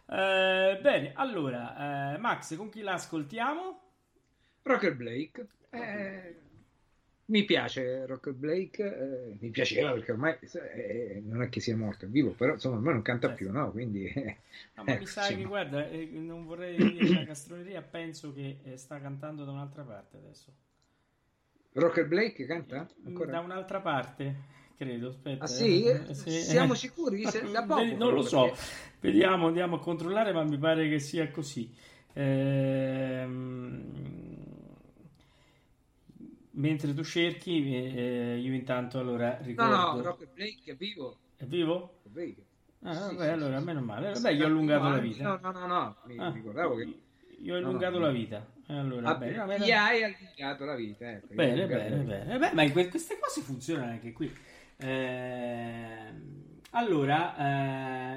Eh, 0.06 0.78
bene, 0.82 1.12
allora, 1.14 2.14
eh, 2.14 2.18
Max, 2.18 2.56
con 2.56 2.68
chi 2.68 2.80
la 2.82 2.94
ascoltiamo? 2.94 3.80
Rocker 4.64 4.94
Blake. 4.96 5.46
eh, 5.70 6.34
mi 7.26 7.44
piace 7.44 8.06
Rocker 8.06 8.32
Blake, 8.34 8.82
eh, 8.82 9.36
mi 9.40 9.50
piaceva 9.50 9.92
perché 9.92 10.12
ormai 10.12 10.36
eh, 10.74 11.22
non 11.24 11.42
è 11.42 11.48
che 11.48 11.60
sia 11.60 11.76
morto, 11.76 12.04
è 12.06 12.08
vivo, 12.08 12.32
però 12.32 12.54
insomma 12.54 12.76
ormai 12.76 12.94
non 12.94 13.02
canta 13.02 13.30
più, 13.30 13.50
no? 13.52 13.70
Quindi 13.70 14.12
No, 14.76 14.84
ma 14.84 14.94
mi 14.96 15.06
ecco, 15.06 15.06
sa 15.06 15.32
che, 15.32 15.44
guarda, 15.44 15.86
non 16.12 16.44
vorrei 16.44 16.88
dire 16.88 17.06
una 17.08 17.24
castroneria, 17.24 17.82
penso 17.82 18.32
che 18.32 18.60
sta 18.76 19.00
cantando 19.00 19.44
da 19.44 19.52
un'altra 19.52 19.84
parte 19.84 20.16
adesso. 20.16 20.52
Rocker 21.74 22.06
Blake 22.06 22.46
canta 22.46 22.86
ancora? 23.04 23.32
Da 23.32 23.40
un'altra 23.40 23.80
parte, 23.80 24.36
credo. 24.76 25.08
Aspetta, 25.08 25.44
Ah, 25.44 25.46
sì? 25.46 25.84
eh, 25.84 26.14
Siamo 26.14 26.74
sicuri? 26.74 27.26
Se- 27.26 27.48
da 27.50 27.64
poco, 27.64 27.96
non 27.96 28.14
lo 28.14 28.22
so, 28.22 28.40
perché- 28.50 28.60
vediamo, 29.00 29.46
andiamo 29.46 29.76
a 29.76 29.80
controllare, 29.80 30.32
ma 30.32 30.42
mi 30.44 30.58
pare 30.58 30.88
che 30.88 30.98
sia 30.98 31.30
così. 31.30 31.72
Ehm, 32.14 33.82
mentre 36.52 36.94
tu 36.94 37.02
cerchi, 37.04 37.74
eh, 37.74 38.38
io 38.38 38.52
intanto 38.54 38.98
allora 38.98 39.38
No, 39.38 39.42
ricordo... 39.42 39.96
no, 39.96 40.02
Robert 40.02 40.32
Blake 40.32 40.72
è 40.72 40.74
vivo. 40.76 41.18
È 41.36 41.44
vivo? 41.44 42.00
È 42.02 42.08
Blake. 42.08 42.46
Ah, 42.82 42.92
Sì, 42.92 43.00
vabbè, 43.12 43.16
sì, 43.18 43.30
allora, 43.30 43.56
sì, 43.56 43.64
meno 43.64 43.80
sì. 43.80 43.86
male. 43.86 44.12
Vabbè, 44.12 44.32
gli 44.34 44.42
ho 44.42 44.46
allungato 44.46 44.88
la 44.88 44.98
No, 44.98 45.00
vita. 45.00 45.24
No, 45.24 45.38
no, 45.40 45.50
no, 45.52 45.66
no, 45.66 45.96
mi 46.04 46.16
Ah, 46.16 46.30
ricordavo 46.30 46.76
che... 46.76 46.88
Gli 47.40 47.50
ho 47.50 47.58
No, 47.58 47.68
allungato 47.68 47.98
no. 47.98 48.04
la 48.06 48.10
vita. 48.10 48.46
E 48.68 48.74
Allora, 48.74 49.12
Vabbè, 49.12 49.24
bene, 49.26 49.36
vabbè, 49.38 49.58
gli 49.60 49.70
hai 49.72 50.02
allungato 50.04 50.64
la 50.64 50.74
vita. 50.74 51.10
Ecco, 51.10 51.34
Bene, 51.34 51.66
bene, 51.66 51.96
bene. 51.96 52.38
Beh, 52.38 52.52
ma 52.52 52.70
queste 52.70 53.18
cose 53.18 53.40
funzionano 53.40 53.92
anche 53.92 54.12
qui. 54.12 54.30
Ehm, 54.76 56.39
allora, 56.72 57.36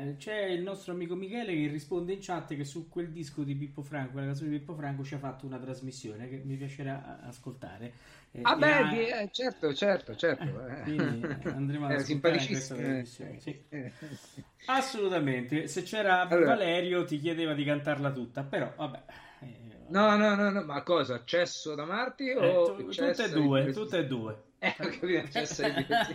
eh, 0.06 0.16
c'è 0.18 0.44
il 0.46 0.62
nostro 0.62 0.94
amico 0.94 1.16
Michele 1.16 1.54
che 1.56 1.68
risponde 1.68 2.14
in 2.14 2.20
chat 2.22 2.56
che 2.56 2.64
su 2.66 2.88
quel 2.88 3.10
disco 3.10 3.44
di 3.44 3.56
Pippo 3.56 3.82
Franco, 3.82 4.12
quella 4.12 4.28
canzone 4.28 4.50
di 4.52 4.60
Pippo 4.60 4.76
Franco, 4.76 5.04
ci 5.04 5.16
ha 5.16 5.18
fatto 5.18 5.46
una 5.46 5.58
trasmissione 5.58 6.30
che 6.30 6.42
mi 6.44 6.56
piacerà 6.56 7.20
ascoltare. 7.24 7.94
Eh, 8.32 8.40
Ah 8.44 8.56
beh, 8.56 8.74
ha- 8.74 8.94
eh, 9.22 9.30
certo, 9.32 9.74
certo, 9.74 10.16
certo. 10.16 10.44
eh. 10.68 10.82
quindi 10.84 11.22
eh, 11.44 11.50
andremo 11.50 11.86
ad 11.88 11.92
ascoltare 11.94 12.46
questa 12.46 12.76
trasmissione. 12.76 13.40
sì. 13.40 13.64
Eh, 13.70 13.92
Assolutamente. 14.68 15.68
Se 15.68 15.84
c'era 15.84 16.28
Allora- 16.28 16.48
Valerio 16.56 17.06
ti 17.06 17.20
chiedeva 17.20 17.54
di 17.54 17.64
cantarla 17.64 18.12
tutta, 18.12 18.44
però 18.44 18.72
vabbè. 18.76 19.04
eh, 19.42 19.62
No, 19.90 20.16
no, 20.16 20.34
no, 20.36 20.50
no, 20.50 20.64
ma 20.64 20.82
cosa? 20.82 21.22
Cesso 21.26 21.76
da 21.76 21.86
Marti 21.86 22.30
eh, 22.30 22.36
o 22.38 22.90
cesso 22.92 23.24
tutte 23.24 23.24
e 23.26 23.30
due, 23.42 23.72
tutte 23.74 23.98
e 24.00 24.06
due. 24.08 24.44
Eh, 24.64 24.76
ho 24.80 24.88
capito, 24.88 25.27
cesso 25.31 25.64
di 25.64 25.84
Presi- 25.84 26.14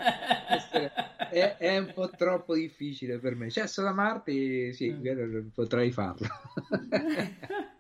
Questo 0.48 0.90
è, 1.30 1.56
è 1.60 1.76
un 1.78 1.90
po' 1.92 2.08
troppo 2.08 2.54
difficile 2.54 3.18
per 3.18 3.34
me. 3.34 3.50
Cesso 3.50 3.82
da 3.82 3.92
Marti, 3.92 4.72
sì, 4.72 4.90
Mm. 4.90 5.48
potrei 5.54 5.90
farlo. 5.92 6.26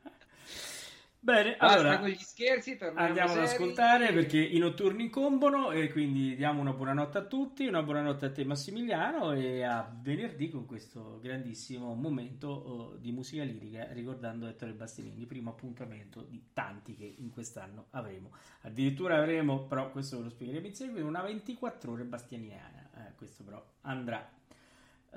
Bene, 1.28 1.56
Basta 1.58 1.78
allora 1.78 1.98
con 1.98 2.08
gli 2.08 2.16
scherzi, 2.16 2.78
andiamo 2.94 3.34
ad 3.34 3.40
ascoltare 3.40 4.14
perché 4.14 4.38
i 4.38 4.56
notturni 4.56 5.04
incombono 5.04 5.72
e 5.72 5.92
quindi 5.92 6.34
diamo 6.34 6.62
una 6.62 6.72
buonanotte 6.72 7.18
a 7.18 7.24
tutti, 7.26 7.66
una 7.66 7.82
buonanotte 7.82 8.24
a 8.24 8.32
te 8.32 8.46
Massimiliano 8.46 9.34
e 9.34 9.62
a 9.62 9.94
venerdì 10.00 10.48
con 10.48 10.64
questo 10.64 11.20
grandissimo 11.20 11.92
momento 11.92 12.48
oh, 12.48 12.96
di 12.96 13.12
musica 13.12 13.42
lirica 13.42 13.92
ricordando 13.92 14.46
Ettore 14.46 14.72
Bastianini, 14.72 15.26
primo 15.26 15.50
appuntamento 15.50 16.22
di 16.22 16.42
tanti 16.54 16.96
che 16.96 17.16
in 17.18 17.28
quest'anno 17.28 17.88
avremo. 17.90 18.30
Addirittura 18.62 19.18
avremo, 19.18 19.66
però 19.66 19.90
questo 19.90 20.16
ve 20.16 20.22
lo 20.22 20.30
spiegheremo 20.30 20.66
in 20.66 20.74
seguito, 20.74 21.06
una 21.06 21.20
24 21.20 21.92
ore 21.92 22.04
bastianiana, 22.04 22.88
Eh, 22.94 23.14
questo 23.16 23.44
però 23.44 23.62
andrà 23.82 24.26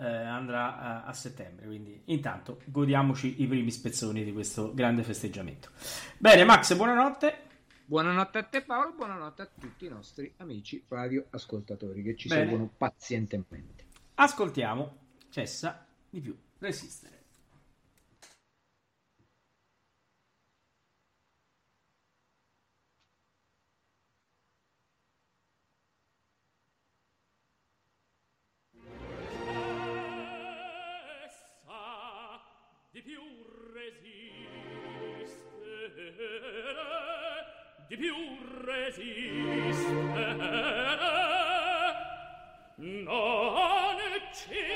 eh, 0.02 0.06
andrà 0.06 0.80
a, 0.80 1.04
a 1.04 1.14
settembre. 1.14 1.68
Quindi, 1.68 2.02
intanto, 2.06 2.62
godiamoci 2.66 3.42
i 3.42 3.48
primi 3.48 3.70
spezzoni 3.70 4.24
di 4.24 4.34
questo 4.34 4.74
grande 4.74 5.04
festeggiamento. 5.04 5.70
Bene, 6.18 6.44
Max, 6.44 6.76
buonanotte. 6.76 7.50
Buonanotte 7.86 8.38
a 8.38 8.44
te 8.44 8.62
Paolo, 8.62 8.94
buonanotte 8.94 9.42
a 9.42 9.50
tutti 9.60 9.86
i 9.86 9.90
nostri 9.90 10.34
amici 10.38 10.82
radioascoltatori 10.88 12.02
che 12.02 12.16
ci 12.16 12.30
Bene. 12.30 12.44
seguono 12.44 12.72
pazientemente. 12.78 13.86
Ascoltiamo 14.16 14.98
Cessa 15.30 15.86
di 16.10 16.22
più 16.22 16.38
resistere. 16.60 17.21
Di 37.92 37.98
più 37.98 38.16
resistere, 38.64 39.18
non 42.78 43.98
ci 44.32 44.71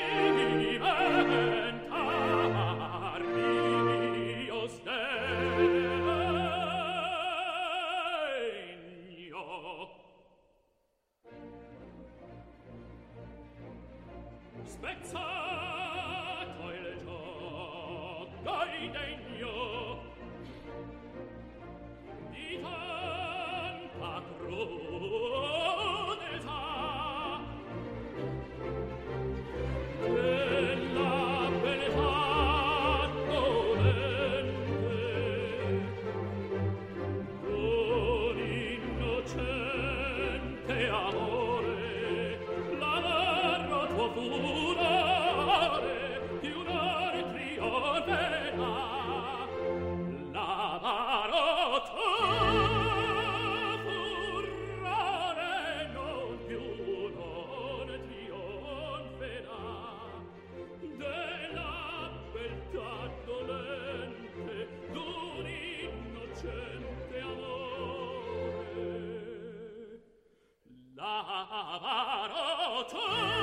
Amarotus! 71.76 73.35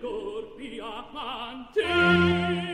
corpi 0.00 0.80
amanti 0.80 2.71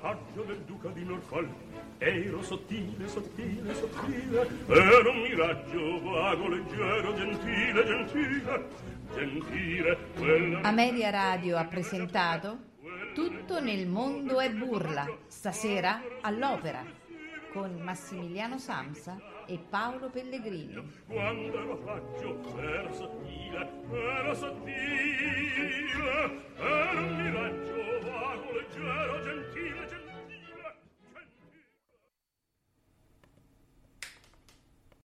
faggio 0.00 0.42
del 0.42 0.60
duca 0.60 0.88
di 0.90 1.04
Norfolk. 1.04 1.50
Ero 1.98 2.42
sottile, 2.42 3.08
sottile, 3.08 3.74
sottile 3.74 4.48
ero 4.68 5.10
un 5.10 5.20
miraggio 5.20 6.00
vago, 6.02 6.48
leggero, 6.48 7.14
gentile, 7.14 7.84
gentile 7.84 8.68
gentile 9.14 9.98
quella... 10.16 10.60
Ameria 10.60 11.10
Radio 11.10 11.56
ha 11.56 11.64
presentato 11.64 12.66
Tutto 13.14 13.60
nel 13.60 13.86
mondo 13.88 14.38
è 14.40 14.50
burla 14.50 15.06
stasera 15.26 16.00
all'opera 16.20 16.84
con 17.52 17.80
Massimiliano 17.80 18.58
Samsa 18.58 19.16
e 19.46 19.58
Paolo 19.58 20.10
Pellegrini. 20.10 20.74
Quando 21.06 21.58
ero 21.58 21.76
faccio, 21.78 22.58
ero 22.60 22.92
sottile, 22.92 23.70
ero 23.90 24.34
sottile 24.34 25.98
ero 26.56 26.98
un 26.98 27.22
miraggio 27.22 27.77
giuro 28.78 29.18
gentile 29.24 29.86
gentile 29.90 30.07